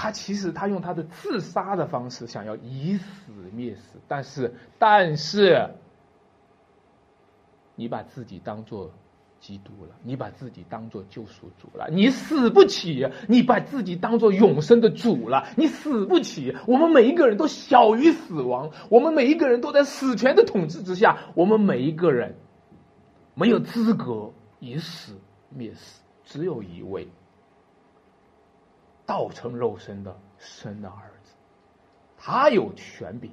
[0.00, 5.68] 他其实他用他的自杀的方式想要以死灭死，但是但是，
[7.74, 8.90] 你把自己当做
[9.40, 16.56] 基督了，你把自己当做救赎主了，你死不起，你把自己当做永生的主了，你死不起。
[16.66, 22.36] 我们每一个人都小于死亡，我们每一个人都在死权的统治之下，我们每一个人
[23.34, 25.12] 没有资格以死。
[25.52, 27.08] 灭死，只有一位，
[29.10, 31.32] 道成肉身的生的儿子，
[32.16, 33.32] 他有权柄，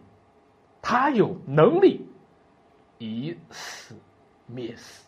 [0.82, 2.02] 他有能力，
[2.98, 3.94] 以死
[4.48, 5.06] 灭死。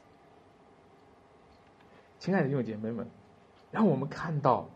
[2.19, 3.09] 亲爱的弟兄姐妹们，
[3.71, 4.69] 让我们看到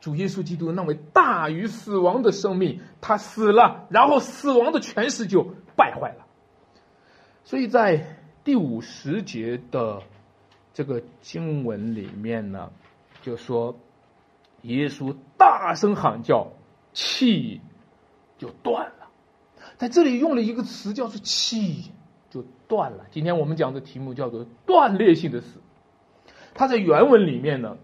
[0.00, 5.44] 主耶稣基督那位大于死亡的生命，他死了，然后死亡的权势就
[5.76, 6.26] 败坏了。
[7.44, 10.02] 所以在第五十节的。
[10.74, 12.70] 这个经文里面呢，
[13.20, 13.76] 就说
[14.62, 16.48] 耶稣大声喊叫，
[16.92, 17.60] 气
[18.36, 19.08] 就断了。
[19.76, 21.92] 在这里用了一个词叫做“气
[22.30, 23.06] 就断了”。
[23.12, 25.60] 今天我们讲的题目叫做“断裂性的死”。
[26.54, 27.76] 他在原文里面呢，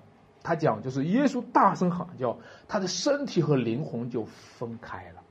[0.43, 5.23] 他讲就是耶稣大声喊叫，他的身体和灵魂就分开了。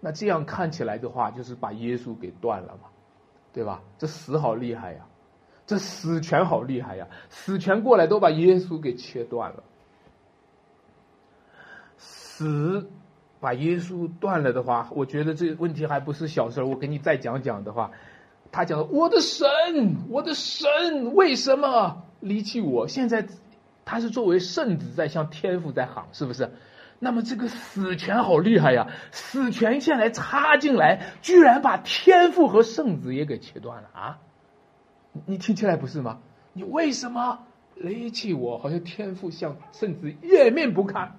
[0.00, 2.88] 那这样看起来的话，就是把耶稣给断了嘛，
[3.52, 3.82] 对吧？
[3.98, 5.06] 这死好厉害呀！
[5.66, 7.06] 这死权好厉害呀！
[7.28, 9.62] 死权过来都把耶稣给切断了。
[12.38, 12.88] 死
[13.40, 16.66] 把耶稣断了的话，我觉得这问题还不是小事儿。
[16.68, 17.90] 我给你再讲讲的话，
[18.52, 19.48] 他讲我的神，
[20.08, 22.86] 我的神，为什么离弃我？
[22.86, 23.26] 现在
[23.84, 26.52] 他是作为圣子在向天父在喊，是不是？
[27.00, 28.86] 那么这个死权好厉害呀！
[29.10, 34.18] 死权现在插进来，居然把天父和圣子也给切断了啊！
[35.26, 36.20] 你听起来不是吗？
[36.52, 37.40] 你为什么
[37.74, 38.58] 离弃我？
[38.58, 41.16] 好像天父像甚至掩面不看，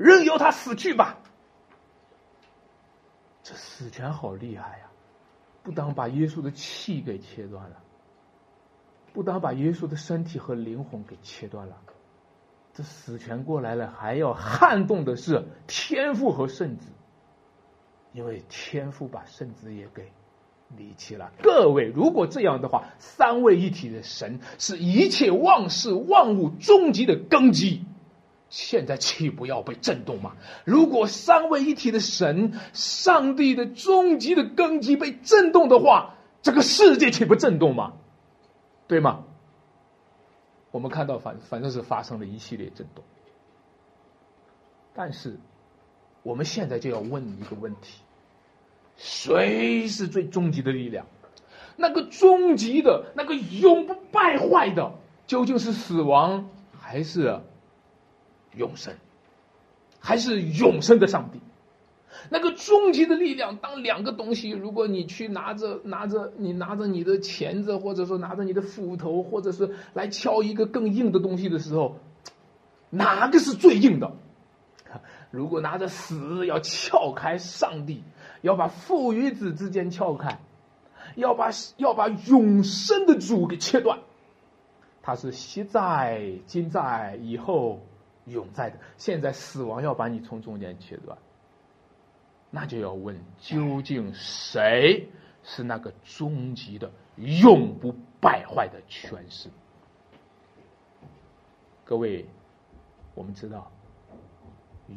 [0.00, 1.18] 任由他死去吧。
[3.42, 4.86] 这死权好厉害呀！
[5.62, 7.76] 不当把耶稣的气给切断了，
[9.12, 11.76] 不当把耶稣的身体和灵魂给切断了，
[12.72, 16.88] 这死权过来了，还要撼动的是天父和圣子，
[18.14, 20.10] 因为天父把圣子也给。
[20.76, 27.84] 离弃了各位，如果这样的话，三位一体的神是一切万事万物终极的根基，
[28.50, 30.36] 现在岂不要被震动吗？
[30.64, 37.94] 如果三位一体的神、上帝的终极的根基被震动的话，这个世界岂不震动吗？
[38.88, 39.24] 对吗？
[40.72, 43.04] 我们看到反反正是发生了一系列震动，
[44.94, 45.38] 但是
[46.22, 48.02] 我们现在就要问一个问题：
[48.96, 51.06] 谁是最终极的力量？
[51.76, 54.92] 那个终极的、那个永不败坏的，
[55.26, 57.40] 究竟是死亡还是
[58.54, 58.94] 永生？
[59.98, 61.40] 还是永生的上帝？
[62.28, 71.96] 那个终极的力量，当两个东西，如果你去拿着拿着你拿着你的钳子，或者说拿着你的斧头，或者是来敲一个更硬的东西的时候，
[72.90, 74.12] 哪个是最硬的？
[75.30, 78.02] 如果拿着死要撬开上帝，
[78.42, 80.40] 要把父与子之间撬开，
[81.14, 84.00] 要把要把永生的主给切断，
[85.00, 87.80] 他是昔在、今在、以后
[88.30, 88.78] 永在的。
[88.96, 91.18] 现在死亡要把你从中间切断。
[92.50, 95.08] 那就要问，究竟谁
[95.44, 99.48] 是那个终极的、永不败坏的诠释？
[101.84, 102.26] 各位，
[103.14, 103.70] 我们知道，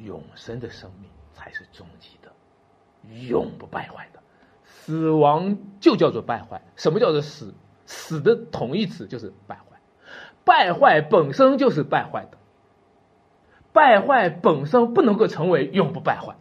[0.03, 2.31] 永生的生命才是终极的、
[3.29, 4.19] 永不败坏的。
[4.63, 6.61] 死亡就叫做败坏。
[6.75, 7.53] 什么叫做死？
[7.85, 9.79] 死的同义词就是败坏。
[10.43, 12.37] 败坏本身就是败坏的。
[13.73, 16.35] 败坏本身不能够成为永不败坏。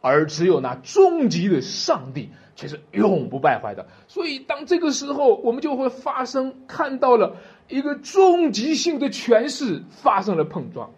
[0.00, 7.36] 而只有那终极的上帝却是永不败坏的，所以当这个时候，我们就会发生看到了
[7.66, 10.90] 一个终极性的诠释发生了碰撞。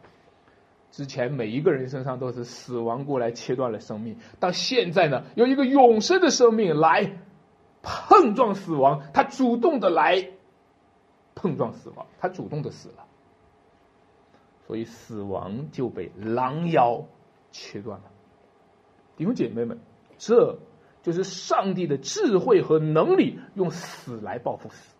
[0.90, 7.16] 之前每一个人身上都是死亡过来切断了生命，到现在呢，有一个永生的生命来
[7.82, 10.28] 碰撞死亡，他主动的来
[11.34, 13.06] 碰撞死亡，他主动的死了，
[14.70, 17.04] 所以死亡就被狼妖
[17.50, 18.04] 切断了。
[19.16, 19.80] 弟兄姐妹们，
[20.16, 20.60] 这
[21.02, 24.94] 就是上帝的智慧和能力，用死来报复死。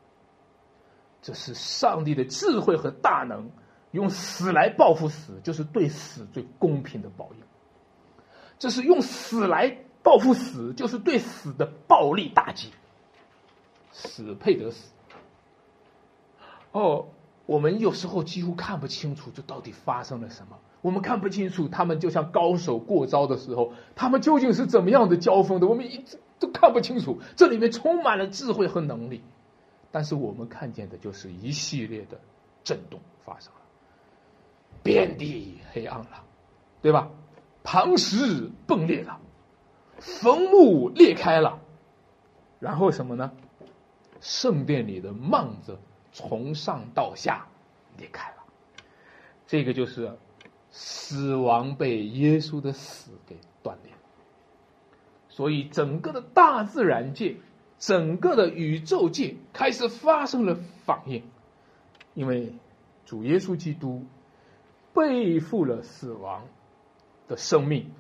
[1.23, 3.49] 这是上帝的智慧和大能，
[3.93, 7.45] 用死来报复死，就是对死最公平的报应。
[8.59, 12.73] 这是用死来报复死，就是对死的暴力打击。
[13.93, 14.91] 死配得死。
[16.73, 17.07] 哦，
[17.51, 20.57] 我们有时候几乎看不清楚，这到底发生了什么。
[20.83, 25.67] 我们看不清楚，他们就像高手过招的时候，他们究竟是怎么样的交锋的？
[25.67, 27.19] 我们一直都看不清楚。
[27.35, 29.21] 这里面充满了智慧和能力，
[29.91, 32.21] 但是我们看见的就是一系列的
[32.63, 33.61] 震动发生了，
[34.85, 36.23] 遍地黑暗了，
[36.81, 37.11] 对吧？
[37.65, 39.19] 磐石崩裂了，
[39.99, 41.59] 坟墓裂开了，
[42.61, 43.33] 然后什么呢？
[44.21, 45.81] 圣殿里的幔子
[46.13, 47.47] 从上到下
[47.99, 48.37] 裂开了，
[49.47, 50.17] 这个就是。
[50.73, 53.97] 死亡被耶稣的死给锻炼，
[55.29, 57.35] 所以整个的大自然界、
[57.77, 61.25] 整个的宇宙界开始发生了反应，
[62.15, 62.55] 因为
[63.05, 64.05] 主耶稣基督
[64.95, 66.47] 背负了死亡
[67.27, 67.91] 的生命，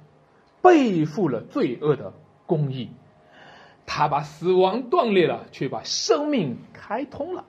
[0.62, 2.14] 背负了罪恶的
[2.46, 2.90] 公义，
[3.84, 7.44] 他把死亡断裂了，却把生命开通了，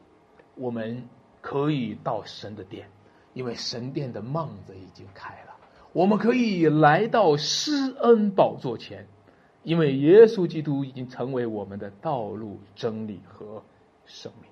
[0.55, 1.07] 我们
[1.41, 2.89] 可以到神的殿。
[3.33, 5.55] 因为神殿的幔子已经开了，
[5.93, 9.07] 我们可以来到施恩宝座前，
[9.63, 13.63] 因为耶稣基督已经成为我们的道路、真理和
[14.05, 14.51] 生命。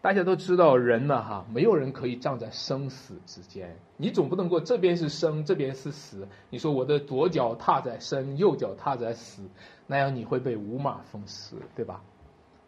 [0.00, 3.76] 大家都知道，人呢，哈，没有人可以站在生死之间。
[3.96, 6.26] 你总不能够这边是生，这边是死。
[6.50, 9.42] 你说我的左脚踏在生，右脚踏在死，
[9.86, 12.02] 那样你会被五马分尸，对吧？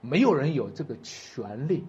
[0.00, 1.84] 没有人有这个权利。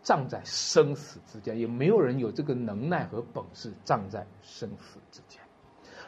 [0.00, 5.42] 站在生死之间，也没有人有这个能耐和本事站在生死之间。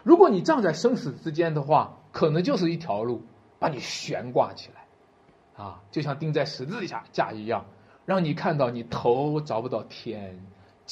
[0.04, 3.22] 如果你站在生死之间的话，可能就是一条路，
[3.58, 7.66] 把你悬挂起来，啊，就像钉在十字架架一样，
[8.06, 10.40] 让你看到你头找不到天，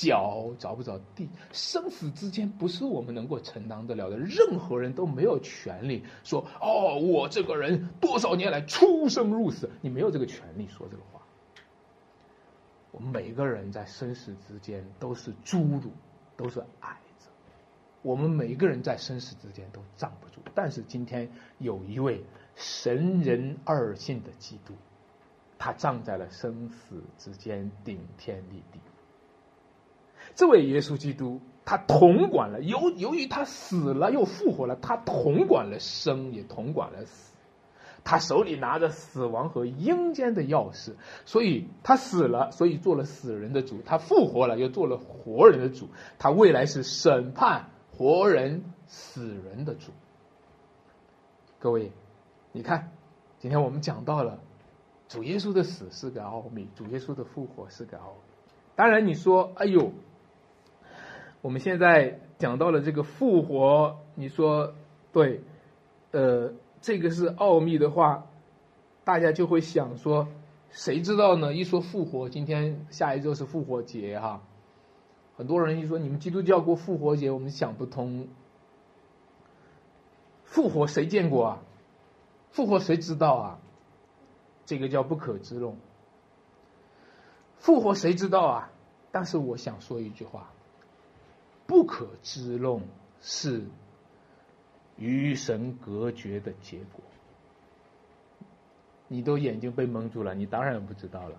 [0.01, 1.29] 脚着不着地。
[1.53, 11.21] 生死之间不是我们能够承担得了的，任何人都没有权利说：“哦，我这个人多少年来出生入死。”你没有这个权利说这个话。
[12.93, 15.91] 我们每个人在生死之间都是侏儒，
[16.37, 17.29] 都是矮子。
[18.03, 20.41] 我们每一个人在生死之间都站不住。
[20.55, 22.23] 但是今天有一位
[22.55, 24.75] 神人二性的基督，
[25.59, 28.79] 他站在了生死之间，顶天立地。
[30.39, 37.35] 这位耶稣基督，他统管了由由于他死了又复活了，他统管了生，也统管了死。
[38.05, 40.93] 他手里拿着死亡和阴间的钥匙，
[41.25, 45.89] 所以他死了，所以做了死人的主；他复活了，又做了活人的主。
[46.21, 49.91] 他未来是审判活人、死人的主。
[51.59, 51.91] 各位，
[52.53, 52.93] 你看，
[53.41, 54.39] 今天我们讲到了
[55.09, 58.21] 主耶稣的死是个奥秘，主耶稣的复活是个奥秘。
[58.77, 59.91] 当然，你说，哎呦，
[61.41, 64.75] 我们现在讲到了这个复活，你说
[65.13, 65.41] 对，
[66.11, 68.27] 呃，这个是奥秘的话，
[69.05, 70.27] 大家就会想说，
[70.71, 71.55] 谁知道呢？
[71.55, 74.43] 一说复活，今天下一周是复活节哈，
[75.37, 78.27] 很多人一说你们基督教过复活节，我们想不通。
[80.45, 81.63] 复活谁见过啊？
[82.51, 83.59] 复活谁知道啊？
[84.67, 85.77] 这个叫不可知论。
[87.59, 88.71] 复活谁知道啊？
[89.13, 90.51] 但是我想说一句话：
[91.69, 92.81] 不可知论
[93.21, 93.63] 是
[94.97, 97.05] 与神隔绝的结果。
[99.07, 101.37] 你都眼睛被蒙住了，你当然不知道了；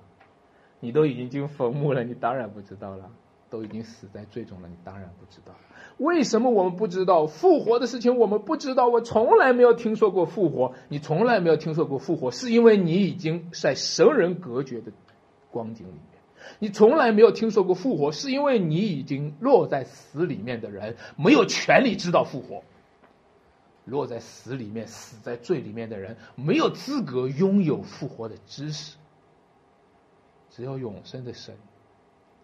[0.79, 3.05] 你都已经进坟墓了，你当然不知道了；
[3.49, 5.55] 都已经死在最终了，你当然不知道。
[5.97, 8.19] 为什么我们不知道复活的事情？
[8.19, 10.75] 我们不知道，我从来没有听说过复活。
[10.89, 14.91] 你从来没有听说过复活，是因为你已经在神人隔绝的
[15.49, 16.18] 光景里面。
[16.59, 22.63] 你从来没有听说过复活，是因为你已经落在死里面的人没有权利知道复活。
[23.85, 28.97] 落在死里面、死在罪里面的人没有资格拥有复活的知识。
[30.49, 31.55] 只有永生的神，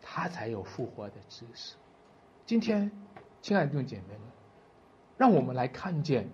[0.01, 1.75] 他才有复活的知识。
[2.45, 2.91] 今天。
[3.41, 4.21] 亲爱的弟兄姐妹们，
[5.17, 6.27] 让我们来看见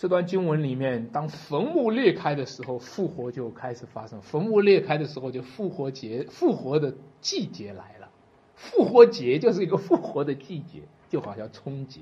[0.00, 4.22] 这段经文里面，当坟墓裂开的时候，复活就开始发生。
[4.22, 8.08] 坟墓裂开的时候，就复活节、复活的季节来了。
[8.54, 12.00] 复活节就是一个复活的季节，就好像春节。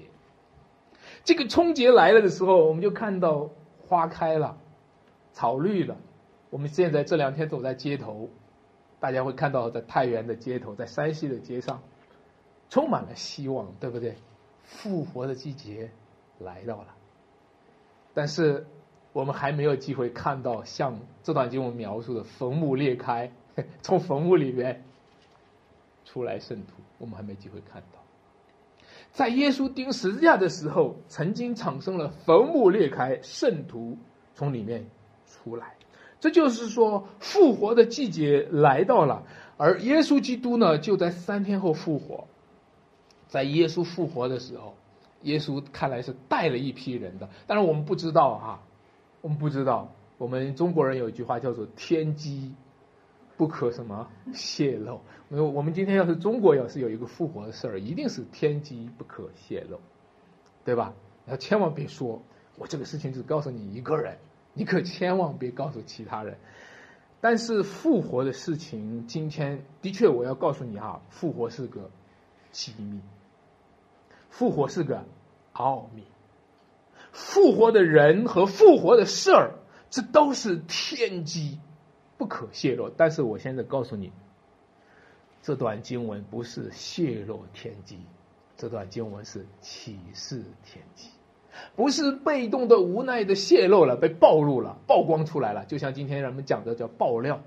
[1.25, 3.51] 这个春节来了的时候，我们就看到
[3.89, 4.59] 花开了，
[5.33, 5.97] 草绿了。
[6.51, 8.29] 我们现在这两天走在街头，
[9.01, 11.83] 大家会看到在太原的街头，在山西的街上。
[12.71, 14.15] 充满了希望，对不对？
[14.63, 15.91] 复活的季节
[16.39, 16.95] 来到了，
[18.19, 18.66] 但是
[19.12, 23.31] 我们还没有机会看到像这段经文描述的坟墓裂开，
[23.81, 24.83] 从坟墓里面
[26.05, 28.01] 出来圣徒，我们还没机会看到。
[29.12, 33.97] 在耶稣钉十字架的时候，曾经产生了坟墓裂开，圣徒
[34.35, 34.85] 从里面
[35.25, 35.77] 出来。
[36.19, 39.23] 这就是说，复活的季节来到了，
[39.57, 42.27] 而耶稣基督呢，就在三天后复活。
[43.29, 44.75] 在耶稣复活的时候，
[45.23, 48.62] 耶稣看来是带了一批人的，但是我们不知道哈，
[49.21, 49.93] 我们不知道。
[50.19, 52.53] 我们中国人有一句话叫做“天机
[53.37, 55.01] 不可什么泄露”。
[55.31, 59.79] 没有，我们今天要是中国要是有一个复活的事儿，一定是天机不可泄露，
[60.64, 60.93] 对吧？
[61.27, 62.21] 要千万别说，
[62.57, 64.19] 我这个事情只告诉你一个人，
[64.55, 66.37] 你可千万别告诉其他人。
[67.21, 71.91] 但是复活的事情，今天的确我要告诉你哈，复活是个
[72.51, 73.01] 机密。
[74.39, 75.05] 复活是个
[75.53, 76.05] 奥秘，
[77.11, 79.55] 复活的人和复活的事儿，
[79.91, 81.59] 这都是天机，
[82.16, 82.89] 不可泄露。
[82.89, 84.12] 但是我现在告诉你，
[85.43, 87.99] 这段经文不是泄露天机，
[88.57, 91.09] 这段经文是启示天机，
[91.74, 95.64] 不是被动的、无奈的泄露了，被暴露了、曝光出来了。
[95.64, 97.41] 就像今天人们讲的叫爆料。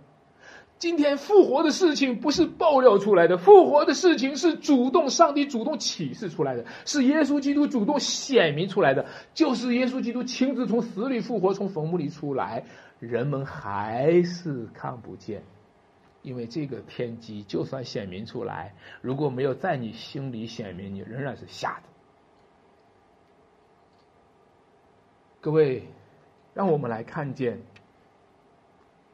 [0.82, 9.06] 今天复活的事情不是爆料出来的，复活的事情是主动上帝主动启示出来的，是耶稣基督主动显明出来的，
[9.36, 12.64] 就是耶稣基督亲自从死里复活，从坟墓里出来，
[13.00, 15.44] 人们还是看不见，
[16.24, 21.84] 因为这个天机就算显明出来，如果没有在你心里显明，你仍然是瞎的。
[25.42, 25.88] 各位，
[26.56, 27.62] 让我们来看见。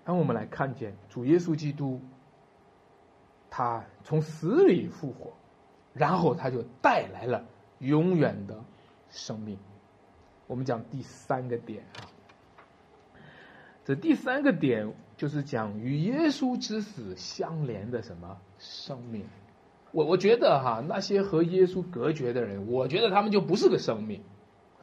[0.08, 2.00] 让我们来看见主耶稣基督，
[3.50, 5.34] 他从死里复活，
[5.92, 7.44] 然后他就带来了
[7.80, 8.64] 永远的
[9.10, 9.60] 生命。
[10.48, 12.08] 我们讲第三个点啊，
[13.84, 19.26] 这第三个点就是讲与耶稣之死相连的什么生命。
[19.92, 24.24] 我我觉得哈，那些和耶稣隔绝的人，我觉得他们就不是个生命。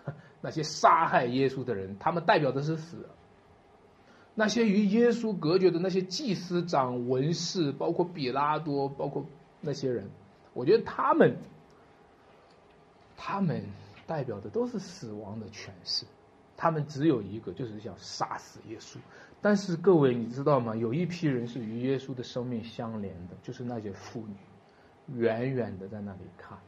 [0.42, 3.08] 那些杀害耶稣的人，他们代表的是死。
[4.34, 9.24] 那些与耶稣隔绝的那些祭司长、文士，包括比拉多，包括
[9.60, 10.10] 那些人，
[10.52, 11.36] 我觉得他们，
[13.16, 13.64] 他们
[14.06, 16.04] 代表的都是死亡的权势，
[16.56, 18.96] 他们只有一个，就是想杀死耶稣。
[19.40, 20.74] 但是各位，你知道吗？
[20.74, 26.58] 有一批人是与耶稣的生命相连的，就是那些妇女，远远的在那里看。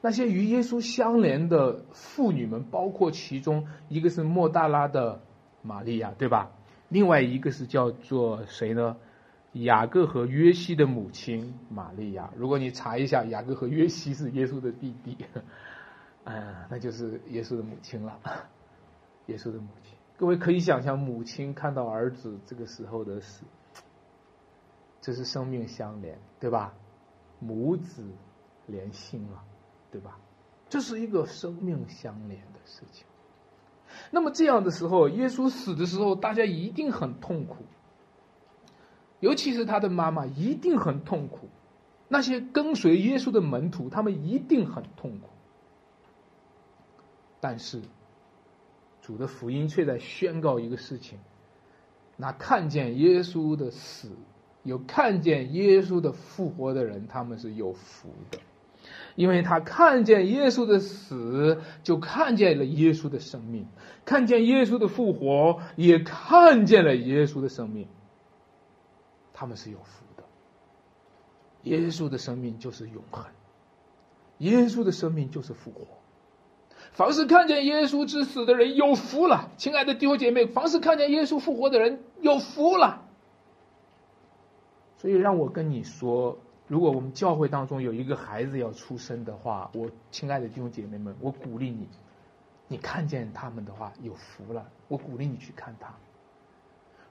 [0.00, 5.20] 那些与耶稣相连的妇女们，包括其中一个是莫大拉的。
[5.62, 6.52] 玛利亚，对吧？
[6.88, 8.96] 另外一个是叫做谁呢？
[9.52, 12.30] 雅各和约西的母亲玛利亚。
[12.36, 15.16] 如果你查一下，雅各和约西是耶稣的弟弟，
[16.24, 18.20] 啊，那就是耶稣的母亲了。
[19.26, 23.44] 耶稣的母亲，各位可以想象，母亲看到儿子这个时候的死，
[25.00, 26.74] 这是生命相连，对吧？
[27.40, 28.04] 母子
[28.66, 29.42] 连心了，
[29.90, 30.18] 对吧？
[30.68, 33.06] 这是一个生命相连的事情。
[34.10, 37.64] 那么这样的时候，耶稣死的时候，大家一定很痛苦，
[39.20, 41.48] 尤其是他的妈妈一定很痛苦，
[42.08, 45.28] 那些跟随耶稣的门徒，他们一定很痛苦。
[47.40, 47.82] 但是，
[49.02, 51.18] 主的福音却在宣告一个事情：
[52.16, 54.10] 那看见耶稣的死，
[54.62, 58.38] 有看见耶稣的复活的人，他们是有福的。
[59.16, 63.64] 因为他看见耶稣的死，就看见了耶稣的生命；
[64.04, 67.88] 看见耶稣的复活，也看见了耶稣的生命。
[69.32, 70.22] 他们是有福的。
[71.62, 73.24] 耶稣的生命就是永恒，
[74.38, 75.86] 耶稣的生命就是复活。
[76.92, 83.02] 凡是看见耶稣之死的人有福了，亲爱的弟兄姐妹；凡是看见耶稣复活的人有福了。
[84.98, 86.38] 所以，让我跟你说。
[86.68, 91.88] 如果我们教会当中有一个孩子要出生的话，我亲爱的弟兄姐妹们，我鼓励你，
[92.66, 94.66] 你看见他们的话有福了。
[94.88, 95.94] 我鼓励你去看他。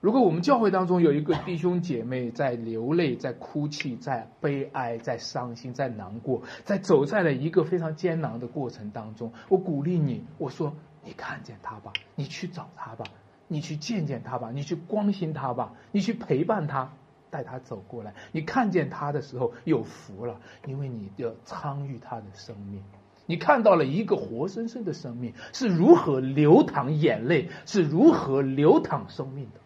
[0.01, 13.05] 如果我们教会当中有一个弟兄姐妹在流泪、在哭泣、在悲哀、在伤心、在难过，在走在了一个非常艰难的过程当中，我鼓励你，我说你看见他吧，你去找他吧，
[13.47, 16.91] 你去见见他吧，你去关心他吧，你去陪伴他。
[17.35, 22.81] 带他走过来，你看见他的时候有福了，因为你要参与他的生命，
[23.25, 29.59] 你看到了一个活生生的生命是如何流淌眼泪，是如何流淌生命的。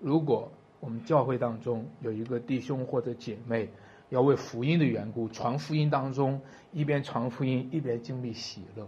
[0.00, 3.70] 如果我们教会当中有一个弟兄或者姐妹
[4.10, 8.86] 要为福音的缘故传福音当中，一边传福音一边经历喜乐，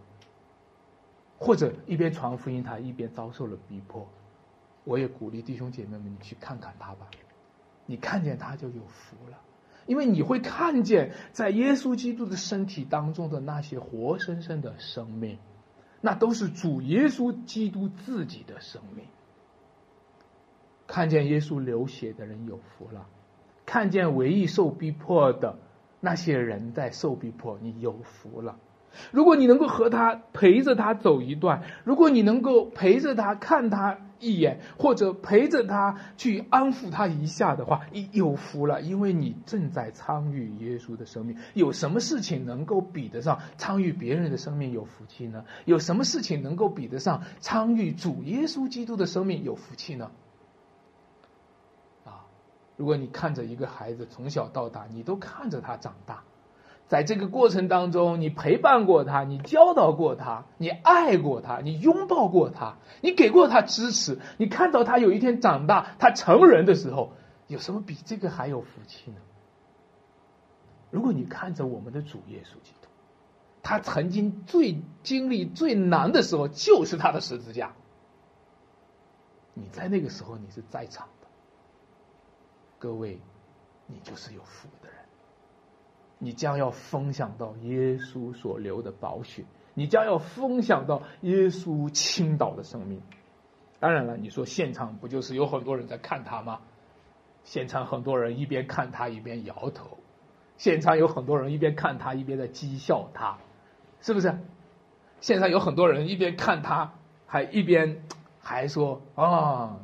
[1.38, 4.06] 或者一边传福音他一边遭受了逼迫，
[4.84, 7.08] 我也鼓励弟兄姐妹们，你去看看他吧。
[7.90, 9.36] 你看见他就有福了，
[9.84, 15.38] 因为你会看见在耶稣基督的身体当中的那些活生生的生命，
[16.00, 19.04] 那都是主耶稣基督自己的生命。
[20.86, 23.08] 看见耶稣流血的人有福了，
[23.66, 25.58] 看见唯一受逼迫的
[25.98, 28.56] 那些人在受逼迫，你有福了。
[29.10, 33.98] 如果你能够和他陪着他走一段，如果你能够陪着他看他。
[34.22, 41.38] 一眼，或者陪着他去安抚他一下的话，你有福了，因为你正在参与耶稣的生命。
[41.54, 45.46] 有什么事情能够比得上参与别人的生命有福气呢？
[45.64, 50.10] 有什么事情能够比得上参与主耶稣基督的生命有福气呢？
[52.04, 52.28] 啊，
[52.76, 56.24] 如果你看着一个孩子从小到大，你都看着他长大。
[56.90, 67.12] 在这个过程当中，你陪伴过他，你教导过他，你爱过他，你拥抱过他，你给过他支持，你看到他有一天长大，他成人的时候，
[67.46, 69.18] 有什么比这个还有福气呢？
[70.90, 72.88] 如果你看着我们的主耶稣基督，
[73.62, 77.72] 他曾经最经历最难的时候，就是他的十字架。
[79.54, 81.28] 你在那个时候你是在场的，
[82.80, 83.20] 各位，
[83.86, 84.99] 你就是有福的人。
[86.22, 93.00] 你将要分享到耶稣所流的宝血，你将要分享到耶稣倾倒的生命。
[93.78, 96.60] 当然了，你说现场不就是有很多人在看他吗？
[97.42, 99.96] 现场很多人一边看他一边摇头，
[100.58, 103.38] 现场有很多人一边看他一边在讥笑他，
[104.02, 104.38] 是不是？
[105.22, 106.92] 现场有很多人一边看他
[107.26, 108.02] 还一边
[108.40, 109.80] 还说啊，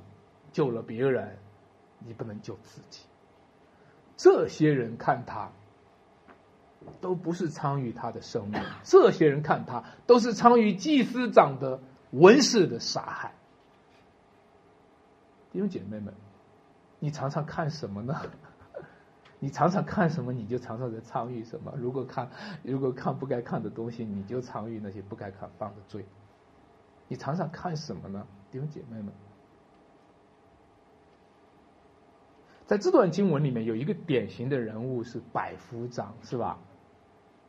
[0.53, 1.39] 救了别人，
[2.01, 3.07] 你不能救自己。
[4.19, 5.51] 这些人看他。
[7.01, 11.81] 都不是参与他的生命，这些人看他都是参与祭司长的
[12.11, 13.33] 文士的杀害。
[15.53, 16.15] 弟兄姐妹们，
[16.99, 18.15] 你常常看什么呢？
[19.39, 21.73] 你常常看什么，你就常常在参与什么。
[21.77, 22.31] 如果看，
[22.63, 26.07] 如果看不该看的东西，你就参与那些不该看犯的罪。
[27.09, 28.27] 你常常看什么呢？
[28.51, 29.13] 弟兄姐妹们，
[32.67, 36.59] 在这段经文里面有一个典型的人物是百夫长，是吧？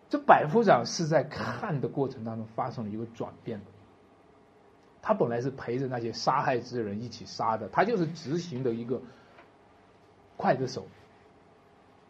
[0.09, 3.65] 这百夫长是在看的过程当中发生了一个转变的。
[5.01, 9.01] 他本来是陪着那些杀害之人一起杀的，他就是执行的一个
[10.37, 10.85] 刽子手。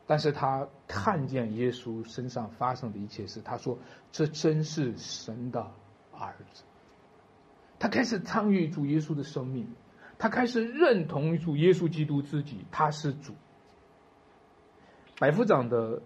[0.08, 3.78] 但是他看见耶稣身上发生的一切事，他说
[4.12, 5.70] ：“这真是神的
[6.14, 6.64] 儿子。”
[7.78, 9.68] 他开始参与主耶稣的生命，
[10.18, 13.34] 他开始认同主耶稣基督自己，他是主。
[15.20, 16.02] 百夫长的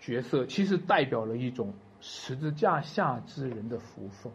[0.00, 4.32] 角色其实代表了一种十字架下之人的福分，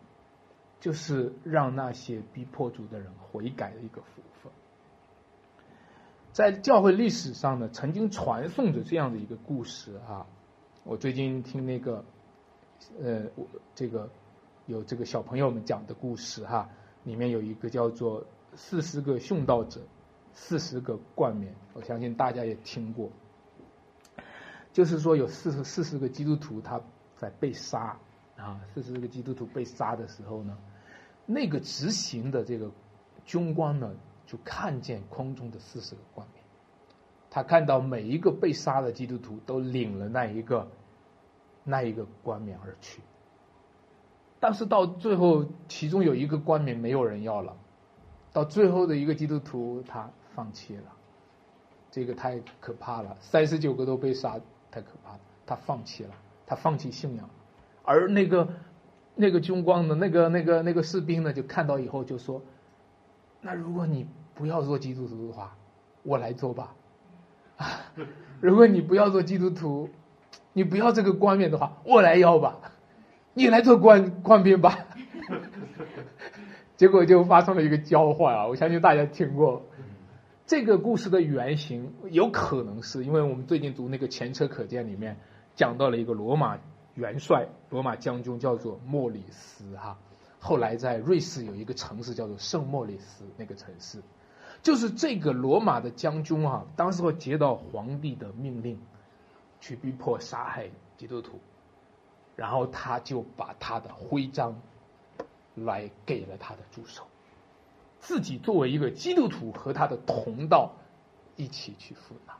[0.80, 4.52] 就是让那些逼迫主的人悔改的一个福分。
[6.32, 10.28] 在教会历史上呢，曾经传颂着这样的一个故事啊。
[10.84, 12.06] 我最近听那个，
[13.02, 14.08] 呃，我这个
[14.68, 16.70] 有这个小朋友们讲的故事哈，
[17.06, 19.82] 里面有一个叫做四十个殉道者，
[20.34, 23.10] 四十个冠冕，我相信大家也听过。
[24.76, 26.82] 就是说有四十四十个基督徒他
[27.16, 27.98] 在被杀
[28.36, 30.58] 啊，四十个基督徒被杀的时候呢，
[31.26, 32.70] 那个执行的这个
[33.24, 33.90] 军官呢。
[34.28, 36.44] 就看见空中的四十个冠冕，
[37.30, 40.68] 他看到每一个被杀的基督徒都领了那一个
[41.64, 43.02] 那一个冠冕而去，
[44.40, 47.56] 但是到最后，其中有一个冠冕没有人要了，
[48.34, 50.92] 到最后的一个基督徒他放弃了，
[51.92, 54.40] 这个太可怕了，三十九个都被杀，
[54.76, 56.10] 太可怕了，他放弃了，
[56.46, 57.30] 他放弃信仰，
[57.86, 58.50] 而那个
[59.16, 62.42] 那个军官的那个那个那个士兵呢，就看到以后就说。
[63.40, 65.56] 那如果你不要做基督徒的话，
[66.04, 66.76] 我来做吧。
[67.56, 67.68] 啊
[68.42, 69.90] 如果你不要做基督徒，
[70.52, 72.58] 你不要这个冠冕的话，我来要吧。
[73.34, 74.78] 你来做冠冠冕吧。
[76.76, 78.46] 结果就发生了一个交换啊！
[78.46, 79.64] 我相信大家听过
[80.48, 85.18] 这个故事的原型，有可能是因为我们最近读那个《前车可鉴》里面
[85.56, 86.60] 讲到了一个罗马
[86.94, 89.98] 元帅、罗马将军，叫做莫里斯哈。
[90.40, 94.04] 后来在瑞士有一个城市叫做圣莫里斯，那个城市，
[94.62, 98.80] 就是这个罗马的将军啊，当时接到皇帝的命令，
[99.60, 101.40] 去逼迫杀害基督徒，
[102.36, 104.62] 然后他就把他的徽章
[105.56, 107.08] 来给了他的助手，
[108.06, 110.74] 自己作为一个基督徒和他的同道
[111.36, 112.36] 一起去赴难。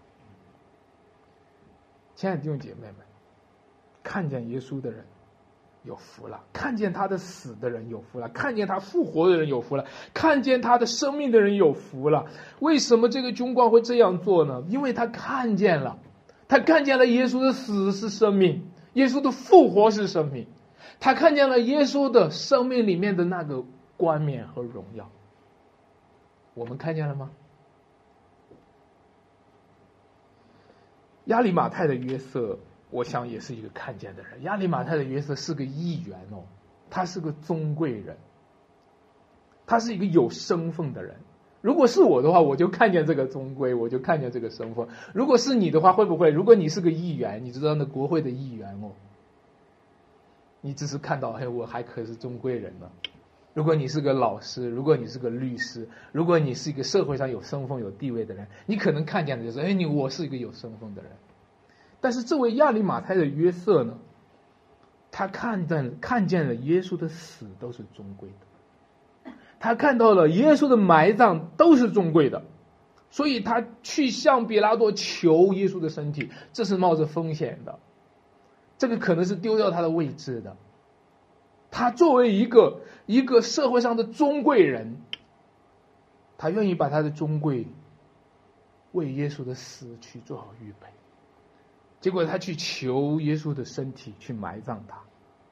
[2.16, 2.98] 亲爱的弟兄姐妹们，
[4.04, 5.04] 看见耶稣的人。
[5.84, 9.86] 有福了，看见他的死的人有福了，看见他复活的人有福了，
[10.16, 12.26] 看见他的生命的人有福了。
[12.60, 14.64] 为什么这个军官会这样做呢？
[14.68, 16.00] 因为他看见了，
[16.48, 20.48] 他看见了耶稣的死是生命，耶稣的复活是生命，
[21.00, 23.64] 他看见了耶稣的生命里面的那个
[23.96, 25.12] 冠冕和荣耀。
[26.56, 27.30] 我们看见了吗？
[31.26, 32.58] 亚里马泰的约瑟。
[32.92, 34.44] 我想也是一个看见的人。
[34.44, 36.46] 亚里马泰的约瑟是个议员哦，
[36.90, 38.16] 他是个尊贵人，
[39.66, 41.18] 他是一个有身份的人。
[41.62, 44.88] 如果是我的话，我就看见这个尊贵，我就看见这个身份。
[45.14, 46.30] 如果是你的话，会不会？
[46.30, 48.92] 如果你是个议员，你知道那国会的议员哦，
[50.62, 52.90] 你只是看到，嘿，我还可是尊贵人呢。
[53.56, 61.12] 如果你是个老师，如果你是个律师，如果你是一个社会上有身份、有地位的人，你可能看见的就是，哎，你我是一个有身份的人。
[62.02, 63.98] 但是这位亚里马泰的约瑟呢，
[65.10, 68.28] 他看见看见了耶稣的死都是尊贵
[69.24, 72.44] 的，他看到了耶稣的埋葬都是尊贵的，
[73.10, 77.80] 所以他去向比拉多求耶稣的身体，这是冒着风险的，
[78.78, 80.58] 这个可能是丢掉他的位置的。
[81.72, 84.98] 他作为一个一个社会上的尊贵人，
[86.38, 87.68] 他愿意把他的尊贵
[88.92, 90.88] 为耶稣的死去做好预备。
[92.02, 95.02] 结果他去求耶稣的身体去埋葬他，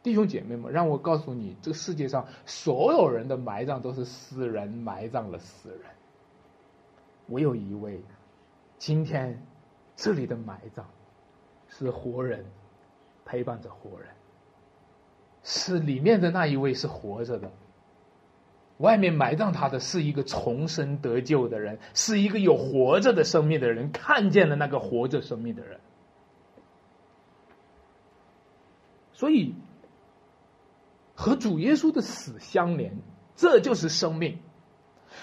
[0.04, 5.82] 弟兄姐妹们，让我告诉你，这个世界上所有人的埋葬都是死人埋葬了死人，
[7.30, 8.04] 唯有一位，
[8.78, 9.44] 今天
[9.96, 10.86] 这里的埋葬
[11.70, 12.46] 是活人
[13.26, 14.10] 陪伴着活人，
[15.44, 17.52] 是里面的那一位是活着的，
[18.78, 25.80] 外面埋葬他的是一个重生得救的人，是一个有活着的生命的人，看见了那个活着生命的人。
[29.12, 29.54] 所以，
[31.14, 32.98] 和主耶稣的死相连，
[33.36, 34.38] 这就是生命；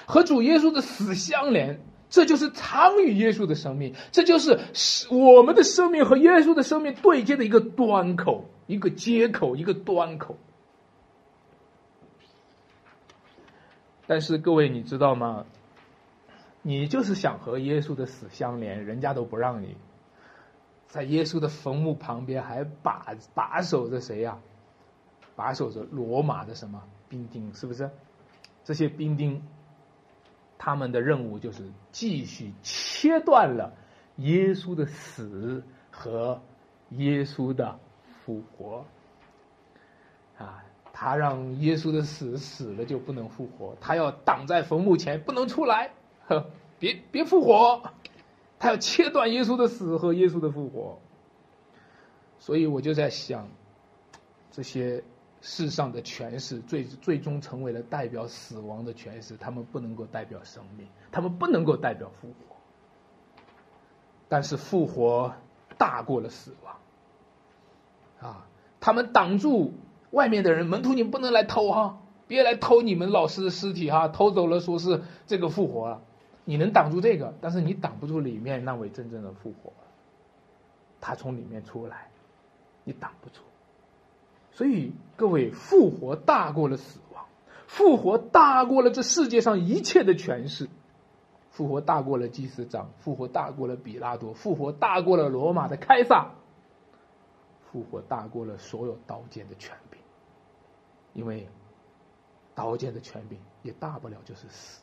[0.06, 3.94] 和主耶稣的死相连，这就是参与耶稣的生命。
[4.12, 4.58] 这就是
[5.10, 10.36] 我们的生命和耶稣的生命对接的一个端口，一个接口，一个端口。
[14.06, 15.44] 但是各位，你知道吗？
[16.62, 19.76] 你就是想和耶稣的死相连，人家都不让你。
[20.86, 24.38] 在耶稣的坟墓旁边还把把守着谁呀？
[25.34, 27.52] 把守着罗马的什么兵丁？
[27.52, 27.90] 是不是？
[28.62, 29.42] 这些兵丁，
[30.58, 33.72] 他们的任务就是继续切断了
[34.16, 36.40] 耶稣的死和
[36.90, 37.80] 耶稣的
[38.31, 38.85] 复活。
[40.39, 45.91] 啊，他让耶稣的死死了就不能复活，他要挡在坟墓前不能出来，
[46.26, 46.47] 呵，
[46.78, 47.83] 别别复活，
[48.59, 50.99] 他要切断耶稣的死和耶稣的复活。
[52.39, 53.49] 所以我就在想，
[54.51, 55.05] 这些
[55.43, 62.57] 世上的权势最最终成为了代表死亡的权势，他们不能够代表生命，他们不能够代表复活，
[64.28, 65.35] 但是复活
[65.76, 66.76] 大过了死亡。
[68.20, 68.46] 啊，
[68.80, 69.72] 他们挡住
[70.10, 76.02] 外面的人，门徒你不能来偷哈，别来偷你们老师的尸体哈，偷走了说是这个复活了，
[76.44, 79.72] 你能挡住这个，但是你挡不住里面那位真正的复活，
[81.00, 82.08] 他从里面出来，
[82.84, 83.36] 你挡不住。
[84.52, 87.24] 所以各位，复活大过了死亡，
[87.66, 90.68] 复活大过了这世界上一切的权势，
[91.50, 96.32] 复活大过了祭司长，复活大过了比拉多，复活大过了罗马的凯撒。
[97.70, 100.00] 复活大过了所有刀剑的权柄，
[101.14, 101.48] 因为
[102.52, 104.82] 刀剑的权柄也大不了就是死。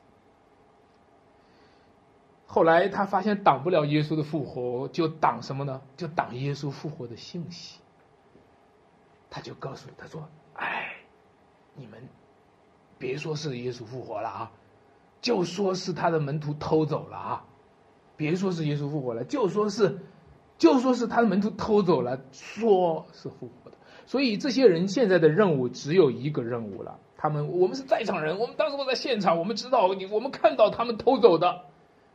[2.45, 5.81] 后来他发现挡不了耶稣的复活，就挡什么呢？
[5.97, 7.81] 就挡耶稣复活的信息。
[9.29, 10.95] 他就告诉他说：“哎，
[11.75, 12.07] 你们
[12.97, 14.51] 别说是耶稣复活了啊，
[15.21, 17.45] 就说是他的门徒偷走了啊，
[18.15, 19.99] 别说是耶稣复活了，就说是。”
[20.57, 26.99] 就说是他的门徒偷走了，说是复活的，所以这些人现在的任务只有一个任务了。
[27.17, 31.61] 他们我们是在场人，我们当时我在现场，我们知道你，我们看到他们偷走的，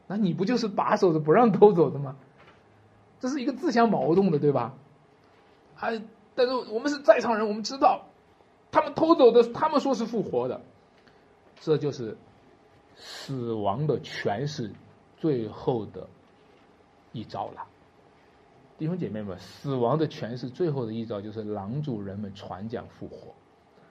[0.07, 2.17] 那你不就是把守着不让偷走的吗？
[3.19, 4.75] 这是一个自相矛盾的，对吧？
[5.75, 6.01] 还
[6.35, 8.07] 但是我们是在场人，我们知道
[8.71, 10.61] 他们偷走的，他们说是复活的，
[11.61, 12.17] 这就是
[12.95, 14.73] 死亡的权势
[15.17, 16.09] 最后的
[17.13, 17.67] 一招了。
[18.83, 23.33] 弟兄姐妹们，死亡的权势最后的一招就是狼主人们传讲复活；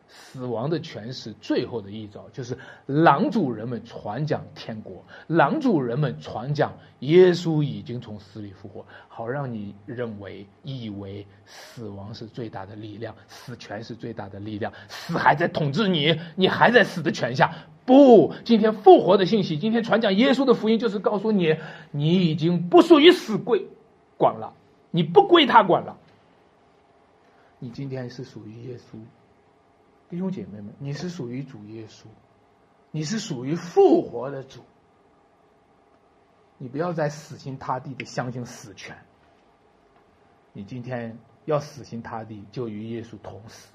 [0.09, 17.49] 死亡的权势最后的一招就是狼主人们传讲天国；狼主人们传讲耶稣已经从死里复活，好让你认为、以为死亡是最大的力量，死权是最大的力量，死还在统治你，你还在死的权下。
[17.85, 21.55] 不，今天复活的信息，今天传讲耶稣的福音，就是告诉你，
[21.91, 23.69] 你已经不属于死鬼
[24.17, 24.53] 管了。
[24.91, 25.97] 你不归他管了，
[27.59, 28.99] 你今天是属于耶稣，
[30.09, 32.05] 弟兄姐妹们，你是属于主耶稣，
[32.91, 34.61] 你是属于复活的主，
[36.57, 38.97] 你不要再死心塌地的相信死权，
[40.51, 43.69] 你今天要死心塌地就与耶稣同死，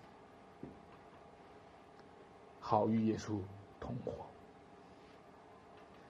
[2.60, 3.40] 好与耶稣
[3.80, 4.12] 同活。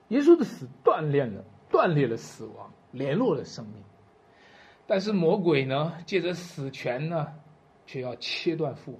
[0.09, 3.83] 耶稣的死锻炼了，断裂了死亡，联络了生命。
[4.87, 7.27] 但是魔鬼呢，借着死权呢，
[7.85, 8.99] 却要切断复活。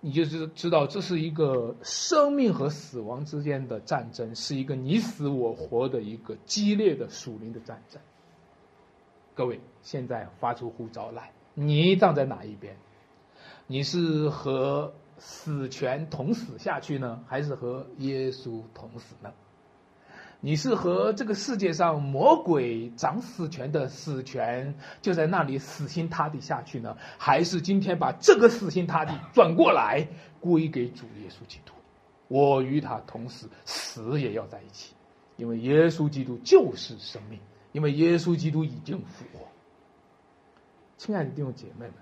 [0.00, 8.02] 你就知知道，这是一个生命和死亡之间的战争，是一个你死我活的一个激烈的属灵的战争。
[9.34, 12.76] 各位，现在发出呼召来，你站在哪一边？
[13.68, 19.32] 你是和死权同死下去呢，还是和耶稣同死呢？
[20.44, 30.08] 你是和这个世界上魔鬼掌死权的死权就在那里死心塌地下去呢，还是今天把这个死心塌地转过来
[30.40, 31.72] 归给主耶稣基督？
[32.26, 34.96] 我与他同死，死也要在一起，
[35.36, 37.38] 因为耶稣基督就是生命，
[37.70, 39.46] 因为耶稣基督已经复活。
[40.96, 41.94] 亲爱的弟兄姐妹们，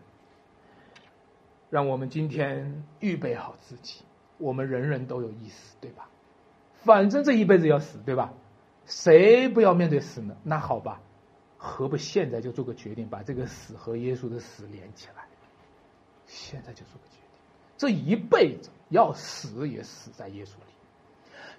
[1.68, 4.00] 让我们今天预备好自己，
[4.38, 6.08] 我们人人都有意思，对吧？
[6.84, 8.32] 反正这一辈子要死，对吧？
[8.86, 10.34] 谁不要面对死呢？
[10.42, 11.00] 那好吧，
[11.58, 15.24] 何不现在就做个决定，把这个死和耶稣的死连起来？
[16.26, 17.38] 现在就做个决定，
[17.76, 20.72] 这一辈子要死也死在耶稣里，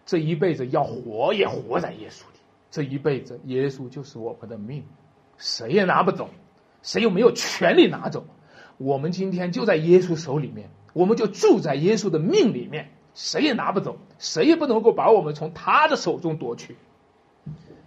[0.05, 4.83] 这一辈子要活也活在耶稣里，这一辈子耶稣就是我们的命，
[5.37, 6.29] 谁也拿不走，
[6.81, 8.25] 谁又没有权利拿走？
[8.77, 12.89] 我们今天就在耶稣手里面，我们就住在耶稣的命里面。
[13.13, 16.77] 谁也拿不走，谁也不能够把我们从他的手中夺去。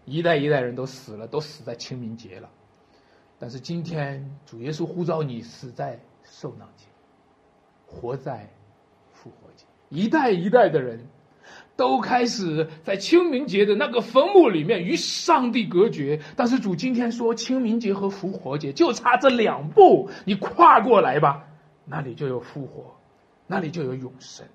[0.04, 2.50] 一代一代人都死了，都死在清明节了。
[3.38, 6.86] 但是今天主耶稣呼召你死在受难节，
[7.86, 8.48] 活在
[9.12, 9.64] 复活节。
[9.88, 11.06] 一代一代的人
[11.76, 16.20] 都开始在清明节的那个坟墓里面与上帝隔绝。
[16.36, 21.46] 但是主今天说，清明节和复活节就差这两步，你跨过来吧，
[21.86, 22.94] 那里就有复活，
[23.46, 24.46] 那里就有永生。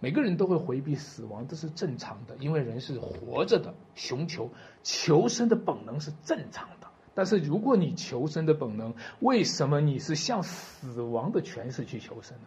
[0.00, 4.50] 每个人都会回避死亡，这是正常的，因为人是活着的，寻求
[4.82, 6.88] 求生的本能是正常的。
[7.14, 12.44] 但是如果你求生的本能，为什么你是向死亡的权势去求生呢？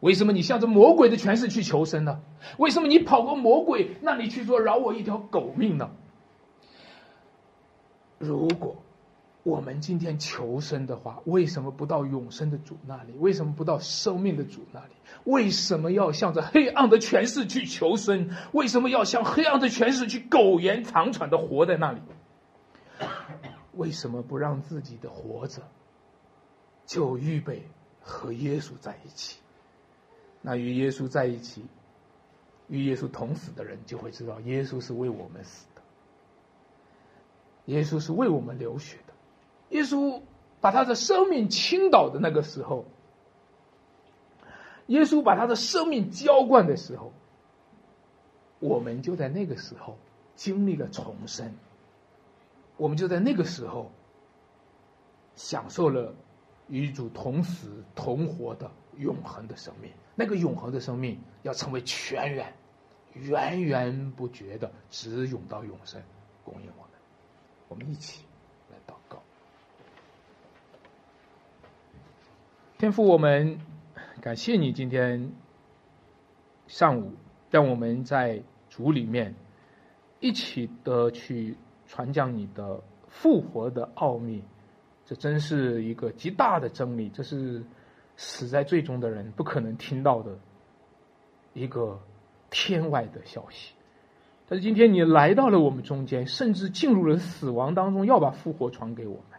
[0.00, 2.20] 为什么你向着魔鬼的权势去求生呢？
[2.58, 5.90] 为什么你跑过魔鬼那里去说饶我一条狗命呢？
[8.18, 8.76] 如果
[9.44, 13.12] 我们今天求生的话，为什么不到永生的主那里？
[13.18, 14.92] 为什么不到生命的主那里？
[15.24, 18.30] 为什么要向着黑暗的权势去求生？
[18.52, 22.00] 为什么要向黑暗的权势去苟延残喘的活在那里？
[23.74, 25.60] 为什么不让自己的活着
[26.86, 27.68] 就预备
[28.00, 29.40] 和耶稣在一起？
[30.40, 31.66] 那与耶稣在一起，
[32.68, 35.82] 与耶稣同死的人就会知道，耶稣是为我们死的，
[37.66, 38.96] 耶稣是为我们流血。
[39.74, 40.22] 耶稣
[40.60, 42.84] 把他的生命倾倒的那个时候，
[44.86, 47.12] 耶稣把他的生命浇灌的时候，
[48.60, 49.98] 我们就在那个时候
[50.36, 51.52] 经历了重生，
[52.76, 53.90] 我们就在那个时候
[55.34, 56.14] 享受了
[56.68, 59.90] 与主同死同活的永恒的生命。
[60.14, 62.54] 那个永恒的生命要成为全员、
[63.12, 66.00] 源源不绝的直涌到永生，
[66.44, 66.90] 供应我们。
[67.66, 68.24] 我们一起
[68.70, 69.20] 来祷告。
[72.84, 73.58] 天父，我们
[74.20, 75.32] 感谢你今天
[76.66, 77.14] 上午
[77.50, 79.34] 让我们在主里面
[80.20, 81.56] 一起的去
[81.86, 82.78] 传讲你的
[83.08, 84.44] 复活的奥秘，
[85.06, 87.64] 这真是一个极大的真理，这是
[88.18, 90.38] 死在最终的人不可能听到的
[91.54, 91.98] 一个
[92.50, 93.72] 天外的消息。
[94.46, 99.33] 但是今天你来到了我们中间，甚至进入了死亡当中，要把复活传给我们。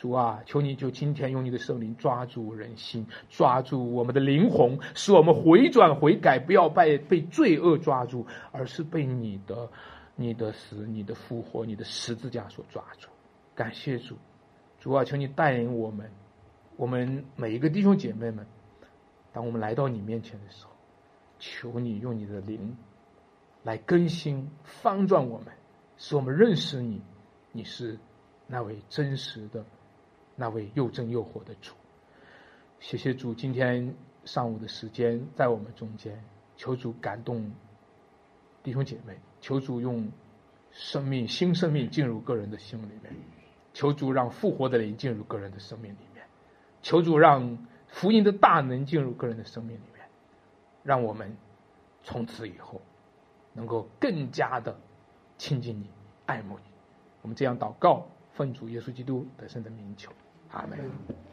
[0.00, 9.68] 主啊，求你就今天用你的圣灵抓住人心，抓住我们的灵魂，使我们回转悔改，不要被被罪恶抓住，而是被你的、
[10.16, 13.10] 你的死、你的复活、你的十字架所抓住。
[13.54, 14.16] 感谢主，
[14.78, 16.10] 主啊，求你带领我们，
[16.78, 18.46] 我们每一个弟兄姐妹们，
[19.34, 20.70] 当我们来到你面前的时候，
[21.38, 22.74] 求你用你的灵
[23.64, 25.48] 来更新、翻转我们，
[25.98, 27.02] 使我们认识你，
[27.52, 27.98] 你是
[28.46, 29.62] 那位真实的。
[30.40, 31.74] 那位又真又活的主，
[32.78, 36.24] 谢谢主，今天上午的时间在我们中间，
[36.56, 37.52] 求主感动
[38.62, 40.10] 弟兄姐妹，求主用
[40.70, 43.14] 生命新生命进入个人的心里面，
[43.74, 46.24] 求主让复活的灵进入个人的生命里面，
[46.80, 50.06] 求主让福音的大能进入个人的生命里面，
[50.82, 51.36] 让我们
[52.02, 52.80] 从此以后
[53.52, 54.80] 能够更加的
[55.36, 55.90] 亲近你、
[56.24, 56.64] 爱慕你。
[57.20, 60.10] 我们这样祷告，奉主耶稣基督得胜的名求。
[60.52, 61.30] 阿门。